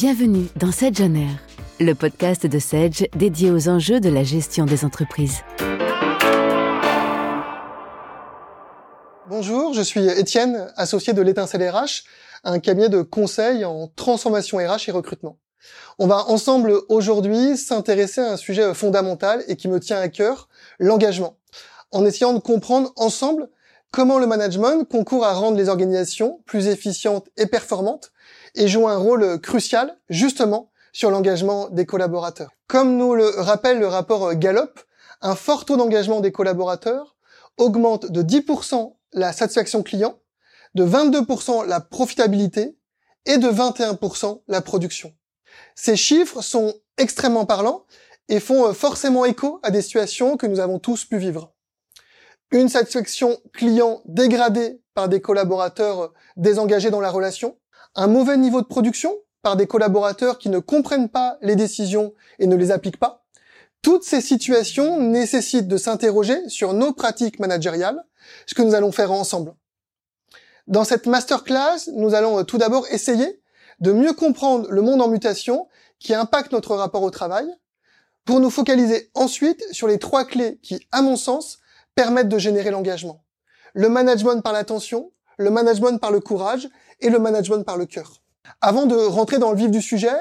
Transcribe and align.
Bienvenue 0.00 0.46
dans 0.54 0.70
Sedge 0.70 1.02
le 1.80 1.92
podcast 1.92 2.46
de 2.46 2.58
Sedge 2.60 3.06
dédié 3.16 3.50
aux 3.50 3.68
enjeux 3.68 3.98
de 3.98 4.08
la 4.08 4.22
gestion 4.22 4.64
des 4.64 4.84
entreprises. 4.84 5.38
Bonjour, 9.28 9.74
je 9.74 9.82
suis 9.82 10.06
Étienne, 10.08 10.72
associé 10.76 11.14
de 11.14 11.20
l'étincelle 11.20 11.68
RH, 11.68 12.04
un 12.44 12.60
cabinet 12.60 12.88
de 12.88 13.02
conseil 13.02 13.64
en 13.64 13.88
transformation 13.88 14.58
RH 14.58 14.88
et 14.88 14.92
recrutement. 14.92 15.36
On 15.98 16.06
va 16.06 16.26
ensemble 16.28 16.80
aujourd'hui 16.88 17.56
s'intéresser 17.56 18.20
à 18.20 18.34
un 18.34 18.36
sujet 18.36 18.72
fondamental 18.74 19.42
et 19.48 19.56
qui 19.56 19.66
me 19.66 19.80
tient 19.80 19.98
à 19.98 20.08
cœur, 20.08 20.48
l'engagement, 20.78 21.38
en 21.90 22.06
essayant 22.06 22.34
de 22.34 22.38
comprendre 22.38 22.92
ensemble 22.94 23.48
comment 23.90 24.20
le 24.20 24.28
management 24.28 24.84
concourt 24.88 25.24
à 25.24 25.32
rendre 25.32 25.56
les 25.56 25.68
organisations 25.68 26.40
plus 26.46 26.68
efficientes 26.68 27.26
et 27.36 27.46
performantes 27.46 28.12
et 28.58 28.66
joue 28.66 28.88
un 28.88 28.96
rôle 28.96 29.40
crucial 29.40 29.96
justement 30.10 30.70
sur 30.92 31.10
l'engagement 31.10 31.68
des 31.70 31.86
collaborateurs. 31.86 32.50
Comme 32.66 32.96
nous 32.96 33.14
le 33.14 33.28
rappelle 33.28 33.78
le 33.78 33.86
rapport 33.86 34.34
Gallup, 34.34 34.80
un 35.22 35.36
fort 35.36 35.64
taux 35.64 35.76
d'engagement 35.76 36.20
des 36.20 36.32
collaborateurs 36.32 37.16
augmente 37.56 38.10
de 38.10 38.22
10% 38.22 38.96
la 39.12 39.32
satisfaction 39.32 39.82
client, 39.82 40.18
de 40.74 40.84
22% 40.84 41.66
la 41.66 41.80
profitabilité 41.80 42.76
et 43.26 43.38
de 43.38 43.48
21% 43.48 44.42
la 44.48 44.60
production. 44.60 45.14
Ces 45.76 45.96
chiffres 45.96 46.42
sont 46.42 46.74
extrêmement 46.96 47.46
parlants 47.46 47.84
et 48.28 48.40
font 48.40 48.74
forcément 48.74 49.24
écho 49.24 49.60
à 49.62 49.70
des 49.70 49.82
situations 49.82 50.36
que 50.36 50.46
nous 50.46 50.58
avons 50.58 50.80
tous 50.80 51.04
pu 51.04 51.18
vivre. 51.18 51.52
Une 52.50 52.68
satisfaction 52.68 53.38
client 53.52 54.02
dégradée 54.06 54.80
par 54.94 55.08
des 55.08 55.20
collaborateurs 55.20 56.12
désengagés 56.36 56.90
dans 56.90 57.00
la 57.00 57.10
relation, 57.10 57.56
un 57.94 58.06
mauvais 58.06 58.36
niveau 58.36 58.60
de 58.60 58.66
production 58.66 59.14
par 59.42 59.56
des 59.56 59.66
collaborateurs 59.66 60.38
qui 60.38 60.48
ne 60.48 60.58
comprennent 60.58 61.08
pas 61.08 61.38
les 61.42 61.56
décisions 61.56 62.14
et 62.38 62.46
ne 62.46 62.56
les 62.56 62.70
appliquent 62.70 62.98
pas. 62.98 63.24
Toutes 63.82 64.04
ces 64.04 64.20
situations 64.20 65.00
nécessitent 65.00 65.68
de 65.68 65.76
s'interroger 65.76 66.48
sur 66.48 66.72
nos 66.72 66.92
pratiques 66.92 67.38
managériales, 67.38 68.04
ce 68.46 68.54
que 68.54 68.62
nous 68.62 68.74
allons 68.74 68.92
faire 68.92 69.12
ensemble. 69.12 69.54
Dans 70.66 70.84
cette 70.84 71.06
masterclass, 71.06 71.90
nous 71.94 72.14
allons 72.14 72.44
tout 72.44 72.58
d'abord 72.58 72.86
essayer 72.90 73.40
de 73.80 73.92
mieux 73.92 74.12
comprendre 74.12 74.68
le 74.70 74.82
monde 74.82 75.00
en 75.00 75.08
mutation 75.08 75.68
qui 75.98 76.14
impacte 76.14 76.52
notre 76.52 76.74
rapport 76.74 77.02
au 77.02 77.10
travail, 77.10 77.46
pour 78.24 78.40
nous 78.40 78.50
focaliser 78.50 79.10
ensuite 79.14 79.64
sur 79.72 79.88
les 79.88 79.98
trois 79.98 80.26
clés 80.26 80.58
qui, 80.62 80.86
à 80.92 81.00
mon 81.00 81.16
sens, 81.16 81.60
permettent 81.94 82.28
de 82.28 82.38
générer 82.38 82.70
l'engagement. 82.70 83.24
Le 83.72 83.88
management 83.88 84.42
par 84.42 84.52
l'attention, 84.52 85.12
le 85.38 85.50
management 85.50 85.98
par 85.98 86.10
le 86.10 86.20
courage 86.20 86.68
et 87.00 87.10
le 87.10 87.18
management 87.18 87.64
par 87.64 87.76
le 87.76 87.86
cœur. 87.86 88.22
Avant 88.60 88.86
de 88.86 88.96
rentrer 88.96 89.38
dans 89.38 89.52
le 89.52 89.56
vif 89.56 89.70
du 89.70 89.82
sujet, 89.82 90.16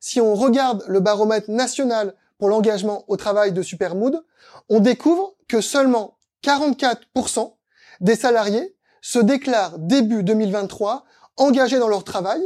si 0.00 0.20
on 0.20 0.34
regarde 0.34 0.84
le 0.88 1.00
baromètre 1.00 1.50
national 1.50 2.14
pour 2.38 2.48
l'engagement 2.48 3.04
au 3.08 3.16
travail 3.16 3.52
de 3.52 3.62
Supermood, 3.62 4.24
on 4.68 4.80
découvre 4.80 5.34
que 5.48 5.60
seulement 5.60 6.16
44% 6.44 7.54
des 8.00 8.16
salariés 8.16 8.76
se 9.00 9.18
déclarent 9.18 9.78
début 9.78 10.22
2023 10.22 11.04
engagés 11.36 11.78
dans 11.78 11.88
leur 11.88 12.04
travail, 12.04 12.42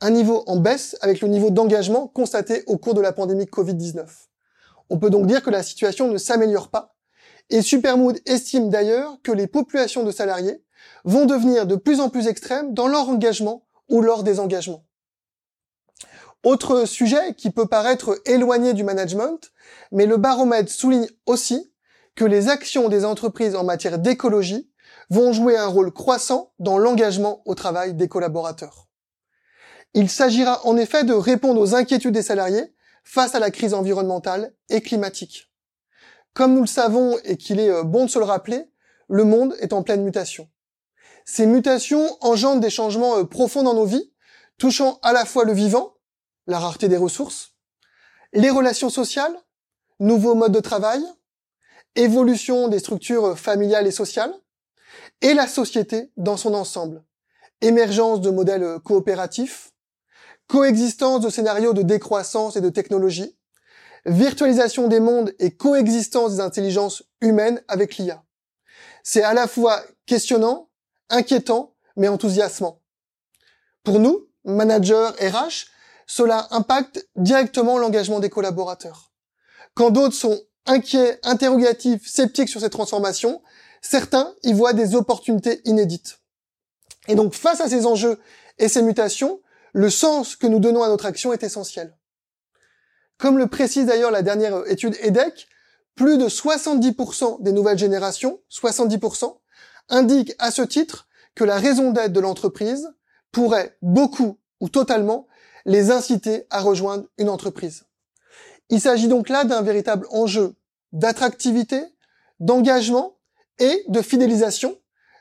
un 0.00 0.10
niveau 0.10 0.44
en 0.46 0.56
baisse 0.56 0.96
avec 1.00 1.20
le 1.20 1.28
niveau 1.28 1.50
d'engagement 1.50 2.08
constaté 2.08 2.62
au 2.66 2.78
cours 2.78 2.94
de 2.94 3.00
la 3.00 3.12
pandémie 3.12 3.44
Covid-19. 3.44 4.06
On 4.90 4.98
peut 4.98 5.10
donc 5.10 5.26
dire 5.26 5.42
que 5.42 5.50
la 5.50 5.62
situation 5.62 6.08
ne 6.08 6.18
s'améliore 6.18 6.68
pas, 6.68 6.94
et 7.50 7.62
Supermood 7.62 8.20
estime 8.26 8.70
d'ailleurs 8.70 9.18
que 9.22 9.32
les 9.32 9.46
populations 9.46 10.04
de 10.04 10.10
salariés 10.10 10.62
vont 11.04 11.26
devenir 11.26 11.66
de 11.66 11.76
plus 11.76 12.00
en 12.00 12.08
plus 12.08 12.26
extrêmes 12.26 12.74
dans 12.74 12.88
leur 12.88 13.08
engagement 13.08 13.66
ou 13.88 14.00
leur 14.00 14.22
désengagement. 14.22 14.84
Autre 16.44 16.84
sujet 16.84 17.34
qui 17.34 17.50
peut 17.50 17.66
paraître 17.66 18.20
éloigné 18.24 18.72
du 18.72 18.84
management, 18.84 19.52
mais 19.90 20.06
le 20.06 20.16
baromètre 20.16 20.70
souligne 20.70 21.08
aussi 21.26 21.72
que 22.14 22.24
les 22.24 22.48
actions 22.48 22.88
des 22.88 23.04
entreprises 23.04 23.56
en 23.56 23.64
matière 23.64 23.98
d'écologie 23.98 24.70
vont 25.10 25.32
jouer 25.32 25.56
un 25.56 25.66
rôle 25.66 25.92
croissant 25.92 26.52
dans 26.58 26.78
l'engagement 26.78 27.42
au 27.44 27.54
travail 27.54 27.94
des 27.94 28.08
collaborateurs. 28.08 28.88
Il 29.94 30.10
s'agira 30.10 30.64
en 30.66 30.76
effet 30.76 31.04
de 31.04 31.14
répondre 31.14 31.60
aux 31.60 31.74
inquiétudes 31.74 32.14
des 32.14 32.22
salariés 32.22 32.74
face 33.04 33.34
à 33.34 33.40
la 33.40 33.50
crise 33.50 33.74
environnementale 33.74 34.52
et 34.68 34.82
climatique. 34.82 35.50
Comme 36.34 36.54
nous 36.54 36.60
le 36.60 36.66
savons 36.66 37.18
et 37.24 37.36
qu'il 37.36 37.58
est 37.58 37.70
euh, 37.70 37.82
bon 37.82 38.04
de 38.04 38.10
se 38.10 38.18
le 38.18 38.24
rappeler, 38.24 38.70
le 39.08 39.24
monde 39.24 39.56
est 39.60 39.72
en 39.72 39.82
pleine 39.82 40.04
mutation. 40.04 40.48
Ces 41.30 41.44
mutations 41.44 42.16
engendrent 42.22 42.60
des 42.60 42.70
changements 42.70 43.18
euh, 43.18 43.24
profonds 43.24 43.62
dans 43.62 43.74
nos 43.74 43.84
vies, 43.84 44.10
touchant 44.56 44.98
à 45.02 45.12
la 45.12 45.26
fois 45.26 45.44
le 45.44 45.52
vivant, 45.52 45.92
la 46.46 46.58
rareté 46.58 46.88
des 46.88 46.96
ressources, 46.96 47.52
les 48.32 48.48
relations 48.48 48.88
sociales, 48.88 49.36
nouveaux 50.00 50.34
modes 50.34 50.52
de 50.52 50.60
travail, 50.60 51.04
évolution 51.96 52.68
des 52.68 52.78
structures 52.78 53.26
euh, 53.26 53.34
familiales 53.34 53.86
et 53.86 53.90
sociales, 53.90 54.32
et 55.20 55.34
la 55.34 55.46
société 55.46 56.10
dans 56.16 56.38
son 56.38 56.54
ensemble, 56.54 57.04
émergence 57.60 58.22
de 58.22 58.30
modèles 58.30 58.62
euh, 58.62 58.78
coopératifs, 58.78 59.72
coexistence 60.46 61.20
de 61.20 61.28
scénarios 61.28 61.74
de 61.74 61.82
décroissance 61.82 62.56
et 62.56 62.62
de 62.62 62.70
technologie, 62.70 63.36
virtualisation 64.06 64.88
des 64.88 64.98
mondes 64.98 65.34
et 65.38 65.50
coexistence 65.50 66.36
des 66.36 66.40
intelligences 66.40 67.02
humaines 67.20 67.62
avec 67.68 67.98
l'IA. 67.98 68.24
C'est 69.02 69.22
à 69.22 69.34
la 69.34 69.46
fois 69.46 69.82
questionnant 70.06 70.67
inquiétant, 71.10 71.74
mais 71.96 72.08
enthousiasmant. 72.08 72.80
Pour 73.84 73.98
nous, 73.98 74.28
managers 74.44 75.10
RH, 75.20 75.66
cela 76.06 76.48
impacte 76.50 77.06
directement 77.16 77.78
l'engagement 77.78 78.20
des 78.20 78.30
collaborateurs. 78.30 79.12
Quand 79.74 79.90
d'autres 79.90 80.14
sont 80.14 80.40
inquiets, 80.66 81.18
interrogatifs, 81.22 82.06
sceptiques 82.06 82.48
sur 82.48 82.60
ces 82.60 82.70
transformations, 82.70 83.42
certains 83.80 84.34
y 84.42 84.52
voient 84.52 84.72
des 84.72 84.94
opportunités 84.94 85.60
inédites. 85.64 86.20
Et 87.08 87.14
donc, 87.14 87.34
face 87.34 87.60
à 87.60 87.68
ces 87.68 87.86
enjeux 87.86 88.18
et 88.58 88.68
ces 88.68 88.82
mutations, 88.82 89.40
le 89.72 89.90
sens 89.90 90.36
que 90.36 90.46
nous 90.46 90.58
donnons 90.58 90.82
à 90.82 90.88
notre 90.88 91.06
action 91.06 91.32
est 91.32 91.42
essentiel. 91.42 91.96
Comme 93.18 93.38
le 93.38 93.46
précise 93.46 93.86
d'ailleurs 93.86 94.10
la 94.10 94.22
dernière 94.22 94.66
étude 94.70 94.96
EDEC, 95.00 95.48
plus 95.94 96.18
de 96.18 96.28
70% 96.28 97.42
des 97.42 97.52
nouvelles 97.52 97.78
générations, 97.78 98.40
70%, 98.50 99.36
indique 99.88 100.34
à 100.38 100.50
ce 100.50 100.62
titre 100.62 101.08
que 101.34 101.44
la 101.44 101.56
raison 101.56 101.92
d'être 101.92 102.12
de 102.12 102.20
l'entreprise 102.20 102.88
pourrait 103.32 103.76
beaucoup 103.82 104.38
ou 104.60 104.68
totalement 104.68 105.26
les 105.64 105.90
inciter 105.90 106.46
à 106.50 106.60
rejoindre 106.60 107.04
une 107.18 107.28
entreprise. 107.28 107.84
Il 108.70 108.80
s'agit 108.80 109.08
donc 109.08 109.28
là 109.28 109.44
d'un 109.44 109.62
véritable 109.62 110.06
enjeu 110.10 110.54
d'attractivité, 110.92 111.80
d'engagement 112.40 113.16
et 113.58 113.84
de 113.88 114.02
fidélisation 114.02 114.76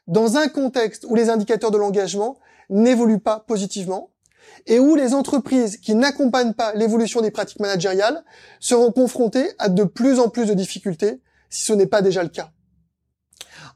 dans 0.08 0.38
un 0.38 0.48
contexte 0.48 1.06
où 1.08 1.16
les 1.16 1.30
indicateurs 1.30 1.72
de 1.72 1.78
l'engagement 1.78 2.40
n'évoluent 2.70 3.20
pas 3.20 3.40
positivement 3.40 4.12
et 4.66 4.80
où 4.80 4.96
les 4.96 5.14
entreprises 5.14 5.78
qui 5.78 5.96
n'accompagnent 5.96 6.54
pas 6.54 6.74
l'évolution 6.74 7.22
des 7.22 7.32
pratiques 7.32 7.60
managériales 7.60 8.24
seront 8.60 8.92
confrontées 8.92 9.52
à 9.60 9.70
de 9.70 9.84
plus 9.84 10.20
en 10.20 10.30
plus 10.30 10.46
de 10.46 10.54
difficultés 10.54 11.22
si 11.50 11.64
ce 11.64 11.74
n'est 11.74 11.88
pas 11.88 12.02
déjà 12.02 12.24
le 12.24 12.30
cas. 12.30 12.52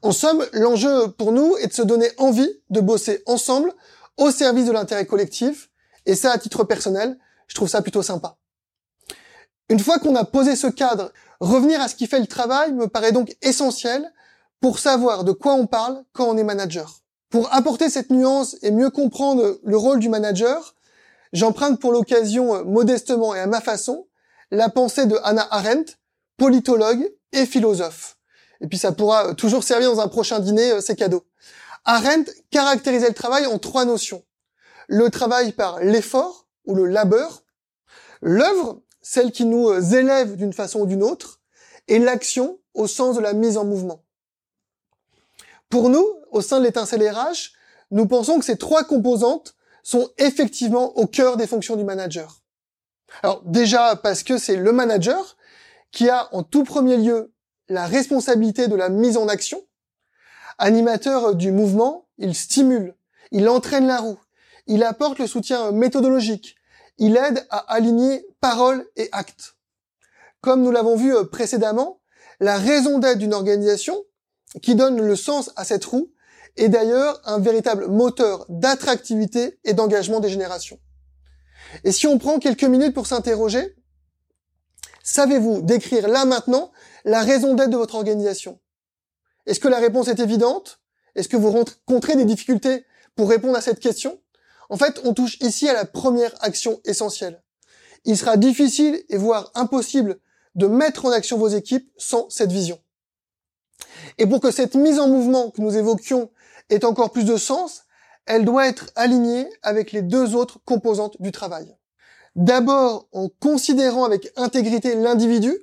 En 0.02 0.10
somme, 0.10 0.44
l'enjeu 0.52 1.08
pour 1.12 1.30
nous 1.30 1.56
est 1.58 1.68
de 1.68 1.72
se 1.72 1.82
donner 1.82 2.10
envie 2.18 2.50
de 2.70 2.80
bosser 2.80 3.22
ensemble 3.26 3.72
au 4.16 4.32
service 4.32 4.66
de 4.66 4.72
l'intérêt 4.72 5.06
collectif. 5.06 5.70
Et 6.06 6.16
ça, 6.16 6.32
à 6.32 6.38
titre 6.38 6.64
personnel, 6.64 7.18
je 7.46 7.54
trouve 7.54 7.68
ça 7.68 7.82
plutôt 7.82 8.02
sympa. 8.02 8.36
Une 9.68 9.78
fois 9.78 10.00
qu'on 10.00 10.16
a 10.16 10.24
posé 10.24 10.56
ce 10.56 10.66
cadre, 10.66 11.12
revenir 11.40 11.80
à 11.80 11.86
ce 11.86 11.94
qui 11.94 12.08
fait 12.08 12.18
le 12.18 12.26
travail 12.26 12.72
me 12.72 12.88
paraît 12.88 13.12
donc 13.12 13.36
essentiel 13.42 14.12
pour 14.60 14.80
savoir 14.80 15.22
de 15.22 15.32
quoi 15.32 15.54
on 15.54 15.66
parle 15.66 16.04
quand 16.12 16.26
on 16.26 16.36
est 16.36 16.44
manager. 16.44 17.00
Pour 17.30 17.52
apporter 17.54 17.88
cette 17.88 18.10
nuance 18.10 18.56
et 18.62 18.72
mieux 18.72 18.90
comprendre 18.90 19.60
le 19.62 19.76
rôle 19.76 20.00
du 20.00 20.08
manager, 20.08 20.74
j'emprunte 21.32 21.80
pour 21.80 21.92
l'occasion 21.92 22.64
modestement 22.64 23.34
et 23.34 23.40
à 23.40 23.46
ma 23.46 23.60
façon 23.60 24.06
la 24.50 24.68
pensée 24.68 25.06
de 25.06 25.16
Hannah 25.22 25.48
Arendt, 25.50 25.94
politologue 26.36 27.10
et 27.32 27.46
philosophe. 27.46 28.18
Et 28.62 28.68
puis 28.68 28.78
ça 28.78 28.92
pourra 28.92 29.34
toujours 29.34 29.64
servir 29.64 29.92
dans 29.94 30.00
un 30.00 30.08
prochain 30.08 30.38
dîner, 30.38 30.72
euh, 30.72 30.80
c'est 30.80 30.96
cadeau. 30.96 31.26
Arendt 31.84 32.32
caractérisait 32.50 33.08
le 33.08 33.14
travail 33.14 33.44
en 33.46 33.58
trois 33.58 33.84
notions. 33.84 34.24
Le 34.86 35.10
travail 35.10 35.52
par 35.52 35.80
l'effort 35.80 36.46
ou 36.64 36.74
le 36.74 36.86
labeur, 36.86 37.42
l'œuvre, 38.20 38.80
celle 39.00 39.32
qui 39.32 39.44
nous 39.44 39.68
euh, 39.68 39.80
élève 39.80 40.36
d'une 40.36 40.52
façon 40.52 40.80
ou 40.80 40.86
d'une 40.86 41.02
autre, 41.02 41.40
et 41.88 41.98
l'action 41.98 42.60
au 42.74 42.86
sens 42.86 43.16
de 43.16 43.20
la 43.20 43.32
mise 43.32 43.56
en 43.56 43.64
mouvement. 43.64 44.04
Pour 45.68 45.88
nous, 45.88 46.06
au 46.30 46.40
sein 46.40 46.60
de 46.60 46.64
l'étincelle 46.64 47.06
RH, 47.06 47.50
nous 47.90 48.06
pensons 48.06 48.38
que 48.38 48.44
ces 48.44 48.56
trois 48.56 48.84
composantes 48.84 49.56
sont 49.82 50.08
effectivement 50.18 50.96
au 50.96 51.06
cœur 51.06 51.36
des 51.36 51.48
fonctions 51.48 51.74
du 51.74 51.82
manager. 51.82 52.42
Alors 53.24 53.42
déjà 53.44 53.96
parce 53.96 54.22
que 54.22 54.38
c'est 54.38 54.56
le 54.56 54.72
manager 54.72 55.36
qui 55.90 56.08
a 56.08 56.28
en 56.32 56.44
tout 56.44 56.62
premier 56.62 56.96
lieu 56.96 57.32
la 57.72 57.86
responsabilité 57.86 58.68
de 58.68 58.76
la 58.76 58.88
mise 58.88 59.16
en 59.16 59.28
action. 59.28 59.62
Animateur 60.58 61.34
du 61.34 61.50
mouvement, 61.50 62.06
il 62.18 62.34
stimule, 62.34 62.94
il 63.30 63.48
entraîne 63.48 63.86
la 63.86 63.98
roue, 63.98 64.18
il 64.66 64.84
apporte 64.84 65.18
le 65.18 65.26
soutien 65.26 65.72
méthodologique, 65.72 66.56
il 66.98 67.16
aide 67.16 67.46
à 67.50 67.58
aligner 67.72 68.26
parole 68.40 68.86
et 68.96 69.08
acte. 69.12 69.56
Comme 70.42 70.62
nous 70.62 70.70
l'avons 70.70 70.96
vu 70.96 71.16
euh, 71.16 71.24
précédemment, 71.24 72.00
la 72.40 72.58
raison 72.58 72.98
d'être 72.98 73.18
d'une 73.18 73.34
organisation, 73.34 73.96
qui 74.60 74.74
donne 74.74 75.00
le 75.00 75.16
sens 75.16 75.50
à 75.56 75.64
cette 75.64 75.84
roue, 75.84 76.12
est 76.56 76.68
d'ailleurs 76.68 77.22
un 77.24 77.38
véritable 77.38 77.88
moteur 77.88 78.44
d'attractivité 78.50 79.58
et 79.64 79.72
d'engagement 79.72 80.20
des 80.20 80.28
générations. 80.28 80.78
Et 81.84 81.92
si 81.92 82.06
on 82.06 82.18
prend 82.18 82.38
quelques 82.38 82.64
minutes 82.64 82.92
pour 82.92 83.06
s'interroger, 83.06 83.74
savez-vous 85.12 85.60
décrire 85.60 86.08
là 86.08 86.24
maintenant 86.24 86.72
la 87.04 87.22
raison 87.22 87.54
d'être 87.54 87.70
de 87.70 87.76
votre 87.76 87.94
organisation? 87.94 88.58
Est-ce 89.46 89.60
que 89.60 89.68
la 89.68 89.78
réponse 89.78 90.08
est 90.08 90.20
évidente? 90.20 90.80
Est-ce 91.14 91.28
que 91.28 91.36
vous 91.36 91.50
rencontrez 91.50 92.16
des 92.16 92.24
difficultés 92.24 92.86
pour 93.14 93.28
répondre 93.28 93.56
à 93.56 93.60
cette 93.60 93.80
question? 93.80 94.18
En 94.70 94.78
fait, 94.78 95.02
on 95.04 95.12
touche 95.12 95.36
ici 95.40 95.68
à 95.68 95.74
la 95.74 95.84
première 95.84 96.32
action 96.42 96.80
essentielle. 96.86 97.42
Il 98.04 98.16
sera 98.16 98.38
difficile 98.38 99.04
et 99.10 99.18
voire 99.18 99.50
impossible 99.54 100.18
de 100.54 100.66
mettre 100.66 101.04
en 101.04 101.10
action 101.10 101.36
vos 101.36 101.48
équipes 101.48 101.90
sans 101.98 102.30
cette 102.30 102.50
vision. 102.50 102.80
Et 104.16 104.26
pour 104.26 104.40
que 104.40 104.50
cette 104.50 104.74
mise 104.74 104.98
en 104.98 105.08
mouvement 105.08 105.50
que 105.50 105.60
nous 105.60 105.76
évoquions 105.76 106.30
ait 106.70 106.86
encore 106.86 107.12
plus 107.12 107.24
de 107.24 107.36
sens, 107.36 107.84
elle 108.24 108.46
doit 108.46 108.66
être 108.66 108.90
alignée 108.94 109.46
avec 109.62 109.92
les 109.92 110.02
deux 110.02 110.34
autres 110.34 110.58
composantes 110.64 111.20
du 111.20 111.32
travail. 111.32 111.76
D'abord 112.34 113.08
en 113.12 113.28
considérant 113.28 114.04
avec 114.04 114.32
intégrité 114.36 114.94
l'individu 114.94 115.54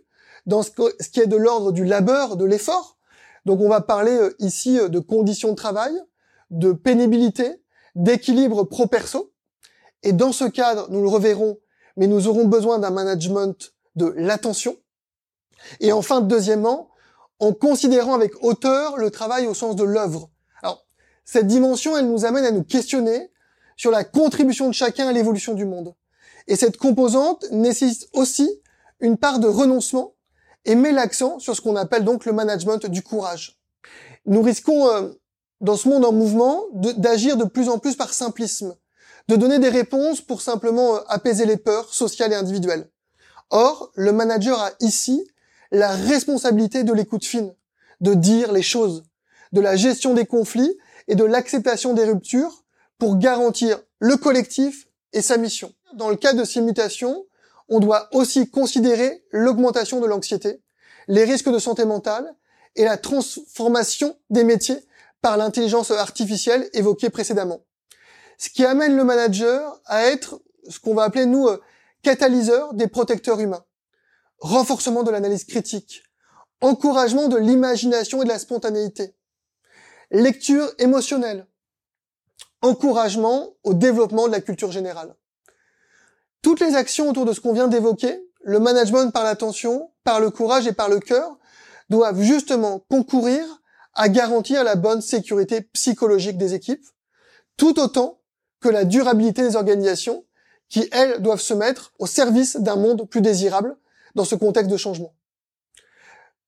dans 0.45 0.61
ce 0.61 0.69
qui 1.11 1.19
est 1.19 1.27
de 1.27 1.35
l'ordre 1.35 1.71
du 1.71 1.83
labeur, 1.83 2.37
de 2.37 2.45
l'effort. 2.45 2.97
Donc 3.45 3.61
on 3.61 3.69
va 3.69 3.81
parler 3.81 4.11
euh, 4.11 4.35
ici 4.39 4.79
euh, 4.79 4.89
de 4.89 4.99
conditions 4.99 5.51
de 5.51 5.55
travail, 5.55 5.93
de 6.51 6.71
pénibilité, 6.71 7.61
d'équilibre 7.95 8.63
pro-perso. 8.63 9.31
Et 10.03 10.13
dans 10.13 10.31
ce 10.31 10.45
cadre, 10.45 10.87
nous 10.89 11.01
le 11.01 11.07
reverrons, 11.07 11.57
mais 11.97 12.07
nous 12.07 12.27
aurons 12.27 12.45
besoin 12.45 12.79
d'un 12.79 12.91
management 12.91 13.73
de 13.95 14.13
l'attention. 14.17 14.77
Et 15.79 15.91
enfin, 15.91 16.21
deuxièmement, 16.21 16.89
en 17.39 17.53
considérant 17.53 18.13
avec 18.13 18.31
hauteur 18.43 18.97
le 18.97 19.11
travail 19.11 19.47
au 19.47 19.53
sens 19.53 19.75
de 19.75 19.83
l'œuvre. 19.83 20.29
Alors, 20.61 20.85
cette 21.25 21.47
dimension, 21.47 21.97
elle 21.97 22.09
nous 22.09 22.25
amène 22.25 22.45
à 22.45 22.51
nous 22.51 22.63
questionner 22.63 23.31
sur 23.75 23.91
la 23.91 24.03
contribution 24.03 24.67
de 24.67 24.73
chacun 24.73 25.07
à 25.07 25.11
l'évolution 25.11 25.53
du 25.53 25.65
monde. 25.65 25.93
Et 26.47 26.55
cette 26.55 26.77
composante 26.77 27.45
nécessite 27.51 28.09
aussi 28.13 28.49
une 28.99 29.17
part 29.17 29.39
de 29.39 29.47
renoncement 29.47 30.13
et 30.65 30.75
met 30.75 30.91
l'accent 30.91 31.39
sur 31.39 31.55
ce 31.55 31.61
qu'on 31.61 31.75
appelle 31.75 32.03
donc 32.03 32.25
le 32.25 32.33
management 32.33 32.85
du 32.85 33.01
courage. 33.01 33.59
Nous 34.25 34.41
risquons, 34.41 34.87
euh, 34.87 35.09
dans 35.61 35.75
ce 35.75 35.87
monde 35.87 36.05
en 36.05 36.11
mouvement, 36.11 36.65
d'agir 36.73 37.37
de, 37.37 37.45
plus 37.45 37.69
en 37.69 37.79
plus 37.79 37.95
par 37.95 38.13
simplisme, 38.13 38.75
de 39.27 39.35
donner 39.35 39.59
des 39.59 39.69
réponses 39.69 40.21
pour 40.21 40.41
simplement 40.41 40.95
euh, 40.95 40.99
apaiser 41.07 41.45
les 41.45 41.57
peurs 41.57 41.93
sociales 41.93 42.33
et 42.33 42.35
individuelles. 42.35 42.89
Or, 43.49 43.91
le 43.95 44.11
manager 44.11 44.59
a 44.59 44.71
ici 44.79 45.27
la 45.71 45.91
responsabilité 45.91 46.83
de 46.83 46.93
l'écoute 46.93 47.25
fine, 47.25 47.53
de 48.01 48.13
dire 48.13 48.51
les 48.51 48.61
choses, 48.61 49.03
de 49.51 49.61
la 49.61 49.75
gestion 49.75 50.13
des 50.13 50.25
conflits 50.25 50.77
et 51.07 51.15
de 51.15 51.23
l'acceptation 51.23 51.93
des 51.93 52.03
ruptures 52.03 52.63
pour 52.97 53.17
garantir 53.17 53.79
le 53.99 54.17
collectif 54.17 54.87
et 55.13 55.21
sa 55.21 55.37
mission. 55.37 55.73
Dans 55.93 56.09
le 56.09 56.15
cas 56.15 56.33
de 56.33 56.43
ces 56.43 56.61
mutations, 56.61 57.25
on 57.67 57.79
doit 57.79 58.09
aussi 58.13 58.49
considérer 58.49 59.23
l'augmentation 59.31 59.99
de 59.99 60.07
l'anxiété, 60.07 60.61
les 61.07 61.23
risques 61.23 61.51
de 61.51 61.59
santé 61.59 61.85
mentale 61.85 62.35
et 62.75 62.83
la 62.83 62.97
transformation 62.97 64.17
des 64.29 64.43
métiers 64.43 64.83
par 65.21 65.37
l'intelligence 65.37 65.91
artificielle 65.91 66.69
évoquée 66.73 67.09
précédemment. 67.09 67.61
Ce 68.37 68.49
qui 68.49 68.63
amène 68.65 68.95
le 68.95 69.03
manager 69.03 69.81
à 69.85 70.05
être 70.05 70.39
ce 70.69 70.79
qu'on 70.79 70.93
va 70.93 71.03
appeler, 71.03 71.25
nous, 71.25 71.47
euh, 71.47 71.59
catalyseur 72.03 72.73
des 72.73 72.87
protecteurs 72.87 73.39
humains 73.39 73.63
renforcement 74.39 75.03
de 75.03 75.11
l'analyse 75.11 75.43
critique, 75.43 76.03
encouragement 76.61 77.27
de 77.27 77.37
l'imagination 77.37 78.21
et 78.21 78.25
de 78.25 78.29
la 78.29 78.39
spontanéité, 78.39 79.15
lecture 80.11 80.71
émotionnelle, 80.79 81.47
encouragement 82.61 83.53
au 83.63 83.73
développement 83.73 84.27
de 84.27 84.31
la 84.31 84.41
culture 84.41 84.71
générale. 84.71 85.15
Toutes 86.41 86.59
les 86.59 86.75
actions 86.75 87.09
autour 87.09 87.25
de 87.25 87.33
ce 87.33 87.41
qu'on 87.41 87.53
vient 87.53 87.67
d'évoquer, 87.67 88.23
le 88.41 88.59
management 88.59 89.11
par 89.11 89.23
l'attention, 89.23 89.91
par 90.03 90.19
le 90.19 90.29
courage 90.29 90.67
et 90.67 90.73
par 90.73 90.89
le 90.89 90.99
cœur, 90.99 91.37
doivent 91.89 92.21
justement 92.21 92.79
concourir 92.89 93.43
à 93.93 94.07
garantir 94.07 94.63
la 94.63 94.75
bonne 94.75 95.01
sécurité 95.01 95.61
psychologique 95.73 96.37
des 96.37 96.53
équipes, 96.53 96.85
tout 97.57 97.79
autant 97.79 98.21
que 98.61 98.69
la 98.69 98.85
durabilité 98.85 99.41
des 99.41 99.55
organisations 99.55 100.25
qui, 100.69 100.87
elles, 100.91 101.21
doivent 101.21 101.41
se 101.41 101.53
mettre 101.53 101.93
au 101.99 102.05
service 102.05 102.57
d'un 102.57 102.75
monde 102.75 103.09
plus 103.09 103.21
désirable 103.21 103.75
dans 104.15 104.25
ce 104.25 104.35
contexte 104.35 104.71
de 104.71 104.77
changement. 104.77 105.13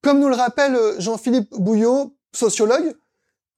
Comme 0.01 0.19
nous 0.19 0.29
le 0.29 0.35
rappelle 0.35 0.75
euh, 0.75 0.99
Jean-Philippe 0.99 1.51
Bouillot, 1.51 2.15
sociologue, 2.33 2.95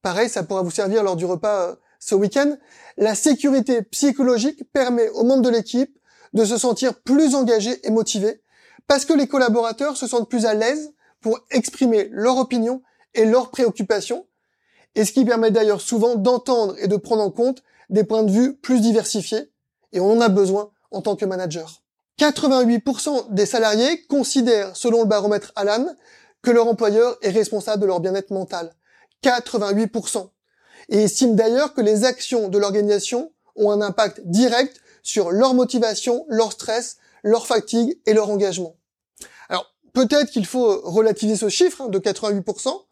pareil, 0.02 0.28
ça 0.28 0.42
pourra 0.42 0.62
vous 0.62 0.70
servir 0.70 1.02
lors 1.02 1.16
du 1.16 1.24
repas 1.24 1.70
euh, 1.70 1.74
ce 1.98 2.14
week-end, 2.14 2.56
la 2.98 3.14
sécurité 3.14 3.82
psychologique 3.82 4.62
permet 4.72 5.08
aux 5.10 5.24
membres 5.24 5.42
de 5.42 5.48
l'équipe 5.48 5.98
de 6.34 6.44
se 6.44 6.58
sentir 6.58 6.94
plus 6.94 7.34
engagés 7.34 7.80
et 7.86 7.90
motivés 7.90 8.42
parce 8.86 9.04
que 9.04 9.14
les 9.14 9.26
collaborateurs 9.26 9.96
se 9.96 10.06
sentent 10.06 10.28
plus 10.28 10.46
à 10.46 10.54
l'aise 10.54 10.92
pour 11.20 11.40
exprimer 11.50 12.08
leur 12.12 12.36
opinion 12.36 12.82
et 13.14 13.24
leurs 13.24 13.50
préoccupations, 13.50 14.26
et 14.94 15.04
ce 15.04 15.12
qui 15.12 15.24
permet 15.24 15.50
d'ailleurs 15.50 15.80
souvent 15.80 16.16
d'entendre 16.16 16.74
et 16.78 16.88
de 16.88 16.96
prendre 16.96 17.22
en 17.22 17.30
compte 17.30 17.62
des 17.88 18.04
points 18.04 18.24
de 18.24 18.30
vue 18.30 18.56
plus 18.56 18.80
diversifiés, 18.80 19.50
et 19.92 20.00
on 20.00 20.12
en 20.12 20.20
a 20.20 20.28
besoin 20.28 20.70
en 20.90 21.00
tant 21.00 21.16
que 21.16 21.24
manager. 21.24 21.82
88% 22.18 23.32
des 23.32 23.46
salariés 23.46 24.04
considèrent, 24.06 24.76
selon 24.76 25.02
le 25.02 25.08
baromètre 25.08 25.52
Alan, 25.56 25.86
que 26.42 26.50
leur 26.50 26.68
employeur 26.68 27.16
est 27.22 27.30
responsable 27.30 27.82
de 27.82 27.86
leur 27.86 28.00
bien-être 28.00 28.30
mental. 28.30 28.74
88%. 29.22 30.28
Et 30.90 31.04
estiment 31.04 31.34
d'ailleurs 31.34 31.74
que 31.74 31.80
les 31.80 32.04
actions 32.04 32.48
de 32.48 32.58
l'organisation 32.58 33.32
ont 33.56 33.70
un 33.70 33.80
impact 33.80 34.20
direct 34.24 34.80
sur 35.04 35.30
leur 35.30 35.54
motivation, 35.54 36.26
leur 36.28 36.50
stress, 36.50 36.96
leur 37.22 37.46
fatigue 37.46 37.96
et 38.06 38.14
leur 38.14 38.30
engagement. 38.30 38.74
Alors, 39.48 39.72
peut-être 39.92 40.30
qu'il 40.30 40.46
faut 40.46 40.80
relativiser 40.80 41.36
ce 41.36 41.48
chiffre 41.48 41.82
hein, 41.82 41.88
de 41.88 41.98
88% 42.00 42.82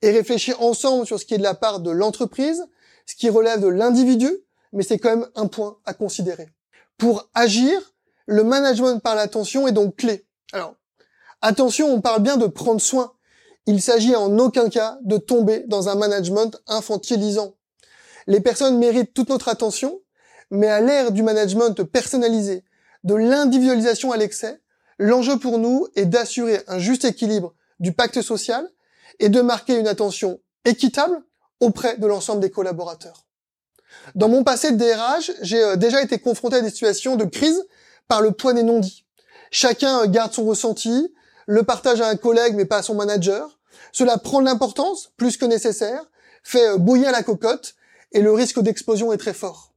et 0.00 0.10
réfléchir 0.10 0.62
ensemble 0.62 1.06
sur 1.06 1.20
ce 1.20 1.26
qui 1.26 1.34
est 1.34 1.38
de 1.38 1.42
la 1.42 1.54
part 1.54 1.80
de 1.80 1.90
l'entreprise, 1.90 2.64
ce 3.04 3.14
qui 3.14 3.28
relève 3.28 3.60
de 3.60 3.68
l'individu, 3.68 4.30
mais 4.72 4.82
c'est 4.82 4.98
quand 4.98 5.10
même 5.10 5.28
un 5.34 5.46
point 5.46 5.76
à 5.84 5.92
considérer. 5.92 6.48
Pour 6.96 7.28
agir, 7.34 7.94
le 8.26 8.44
management 8.44 9.00
par 9.00 9.14
l'attention 9.14 9.66
est 9.66 9.72
donc 9.72 9.96
clé. 9.96 10.26
Alors, 10.52 10.74
attention, 11.42 11.92
on 11.92 12.00
parle 12.00 12.22
bien 12.22 12.36
de 12.36 12.46
prendre 12.46 12.80
soin. 12.80 13.12
Il 13.66 13.82
s'agit 13.82 14.14
en 14.14 14.38
aucun 14.38 14.68
cas 14.68 14.98
de 15.02 15.18
tomber 15.18 15.64
dans 15.66 15.88
un 15.88 15.94
management 15.94 16.56
infantilisant. 16.66 17.54
Les 18.26 18.40
personnes 18.40 18.78
méritent 18.78 19.14
toute 19.14 19.30
notre 19.30 19.48
attention, 19.48 20.00
mais 20.50 20.68
à 20.68 20.80
l'ère 20.80 21.12
du 21.12 21.22
management 21.22 21.82
personnalisé, 21.84 22.64
de 23.04 23.14
l'individualisation 23.14 24.12
à 24.12 24.16
l'excès, 24.16 24.60
l'enjeu 24.98 25.38
pour 25.38 25.58
nous 25.58 25.86
est 25.94 26.06
d'assurer 26.06 26.60
un 26.66 26.78
juste 26.78 27.04
équilibre 27.04 27.54
du 27.80 27.92
pacte 27.92 28.22
social 28.22 28.68
et 29.20 29.28
de 29.28 29.40
marquer 29.40 29.78
une 29.78 29.88
attention 29.88 30.40
équitable 30.64 31.22
auprès 31.60 31.96
de 31.96 32.06
l'ensemble 32.06 32.40
des 32.40 32.50
collaborateurs. 32.50 33.26
Dans 34.14 34.28
mon 34.28 34.44
passé 34.44 34.72
de 34.72 34.76
DRH, 34.76 35.32
j'ai 35.42 35.62
euh, 35.62 35.76
déjà 35.76 36.02
été 36.02 36.18
confronté 36.18 36.56
à 36.56 36.60
des 36.60 36.70
situations 36.70 37.16
de 37.16 37.24
crise 37.24 37.64
par 38.06 38.20
le 38.20 38.32
poids 38.32 38.52
des 38.52 38.62
non-dits. 38.62 39.04
Chacun 39.50 40.06
garde 40.06 40.32
son 40.32 40.44
ressenti, 40.44 41.14
le 41.46 41.62
partage 41.62 42.00
à 42.00 42.08
un 42.08 42.16
collègue 42.16 42.54
mais 42.54 42.66
pas 42.66 42.78
à 42.78 42.82
son 42.82 42.94
manager. 42.94 43.58
Cela 43.92 44.18
prend 44.18 44.40
de 44.40 44.44
l'importance, 44.44 45.10
plus 45.16 45.36
que 45.36 45.46
nécessaire, 45.46 46.04
fait 46.42 46.68
euh, 46.68 46.76
bouillir 46.76 47.12
la 47.12 47.22
cocotte 47.22 47.74
et 48.12 48.20
le 48.20 48.32
risque 48.32 48.60
d'explosion 48.60 49.12
est 49.12 49.18
très 49.18 49.34
fort. 49.34 49.67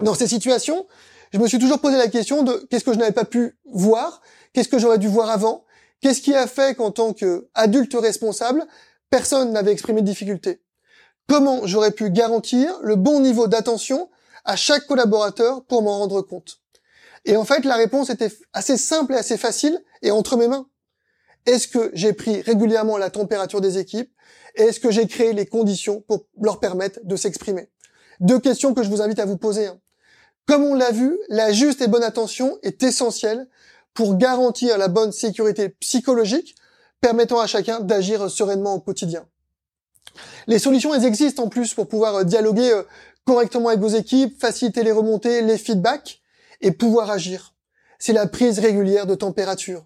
Dans 0.00 0.14
ces 0.14 0.26
situations, 0.26 0.86
je 1.32 1.38
me 1.38 1.46
suis 1.46 1.58
toujours 1.58 1.80
posé 1.80 1.96
la 1.96 2.08
question 2.08 2.42
de 2.42 2.66
qu'est-ce 2.70 2.84
que 2.84 2.92
je 2.92 2.98
n'avais 2.98 3.12
pas 3.12 3.24
pu 3.24 3.56
voir, 3.64 4.22
qu'est-ce 4.52 4.68
que 4.68 4.78
j'aurais 4.78 4.98
dû 4.98 5.08
voir 5.08 5.30
avant, 5.30 5.64
qu'est-ce 6.00 6.20
qui 6.20 6.34
a 6.34 6.46
fait 6.46 6.74
qu'en 6.74 6.90
tant 6.90 7.12
qu'adulte 7.12 7.94
responsable, 7.94 8.66
personne 9.10 9.52
n'avait 9.52 9.72
exprimé 9.72 10.00
de 10.00 10.06
difficulté. 10.06 10.60
Comment 11.28 11.66
j'aurais 11.66 11.92
pu 11.92 12.10
garantir 12.10 12.78
le 12.82 12.96
bon 12.96 13.20
niveau 13.20 13.46
d'attention 13.46 14.10
à 14.44 14.56
chaque 14.56 14.86
collaborateur 14.86 15.64
pour 15.64 15.82
m'en 15.82 15.98
rendre 15.98 16.20
compte? 16.22 16.58
Et 17.24 17.36
en 17.36 17.44
fait, 17.44 17.64
la 17.64 17.76
réponse 17.76 18.10
était 18.10 18.32
assez 18.52 18.76
simple 18.76 19.14
et 19.14 19.16
assez 19.16 19.36
facile 19.36 19.82
et 20.02 20.10
entre 20.10 20.36
mes 20.36 20.48
mains. 20.48 20.66
Est-ce 21.46 21.68
que 21.68 21.90
j'ai 21.94 22.12
pris 22.12 22.42
régulièrement 22.42 22.98
la 22.98 23.10
température 23.10 23.60
des 23.60 23.78
équipes? 23.78 24.12
Est-ce 24.54 24.80
que 24.80 24.90
j'ai 24.90 25.06
créé 25.06 25.32
les 25.32 25.46
conditions 25.46 26.02
pour 26.02 26.26
leur 26.40 26.60
permettre 26.60 27.00
de 27.04 27.16
s'exprimer? 27.16 27.68
Deux 28.22 28.38
questions 28.38 28.72
que 28.72 28.84
je 28.84 28.88
vous 28.88 29.02
invite 29.02 29.18
à 29.18 29.24
vous 29.24 29.36
poser. 29.36 29.68
Comme 30.46 30.62
on 30.62 30.74
l'a 30.74 30.92
vu, 30.92 31.18
la 31.28 31.52
juste 31.52 31.82
et 31.82 31.88
bonne 31.88 32.04
attention 32.04 32.56
est 32.62 32.84
essentielle 32.84 33.48
pour 33.94 34.16
garantir 34.16 34.78
la 34.78 34.86
bonne 34.86 35.10
sécurité 35.10 35.70
psychologique 35.80 36.54
permettant 37.00 37.40
à 37.40 37.48
chacun 37.48 37.80
d'agir 37.80 38.30
sereinement 38.30 38.74
au 38.74 38.80
quotidien. 38.80 39.26
Les 40.46 40.60
solutions, 40.60 40.94
elles 40.94 41.04
existent 41.04 41.42
en 41.42 41.48
plus 41.48 41.74
pour 41.74 41.88
pouvoir 41.88 42.24
dialoguer 42.24 42.70
euh, 42.70 42.84
correctement 43.24 43.70
avec 43.70 43.80
vos 43.80 43.88
équipes, 43.88 44.40
faciliter 44.40 44.84
les 44.84 44.92
remontées, 44.92 45.42
les 45.42 45.58
feedbacks, 45.58 46.22
et 46.60 46.70
pouvoir 46.70 47.10
agir. 47.10 47.54
C'est 47.98 48.12
la 48.12 48.28
prise 48.28 48.60
régulière 48.60 49.08
de 49.08 49.16
température. 49.16 49.84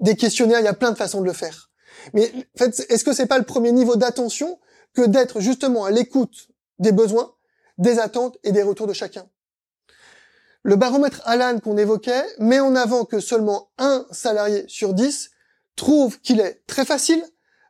Des 0.00 0.16
questionnaires, 0.16 0.58
il 0.58 0.64
y 0.64 0.68
a 0.68 0.74
plein 0.74 0.90
de 0.90 0.96
façons 0.96 1.20
de 1.20 1.26
le 1.26 1.32
faire. 1.32 1.70
Mais 2.12 2.32
est-ce 2.58 3.04
que 3.04 3.12
c'est 3.12 3.26
pas 3.26 3.38
le 3.38 3.44
premier 3.44 3.70
niveau 3.70 3.94
d'attention 3.94 4.58
que 4.94 5.06
d'être 5.06 5.38
justement 5.38 5.84
à 5.84 5.92
l'écoute 5.92 6.48
des 6.80 6.92
besoins, 6.92 7.35
des 7.78 7.98
attentes 7.98 8.38
et 8.42 8.52
des 8.52 8.62
retours 8.62 8.86
de 8.86 8.92
chacun 8.92 9.26
Le 10.62 10.76
baromètre 10.76 11.22
Alan 11.24 11.58
qu'on 11.60 11.76
évoquait 11.76 12.24
met 12.38 12.60
en 12.60 12.74
avant 12.74 13.04
que 13.04 13.20
seulement 13.20 13.70
un 13.78 14.06
salarié 14.10 14.64
sur 14.68 14.94
dix 14.94 15.30
trouve 15.76 16.20
qu'il 16.20 16.40
est 16.40 16.62
très 16.66 16.84
facile 16.84 17.22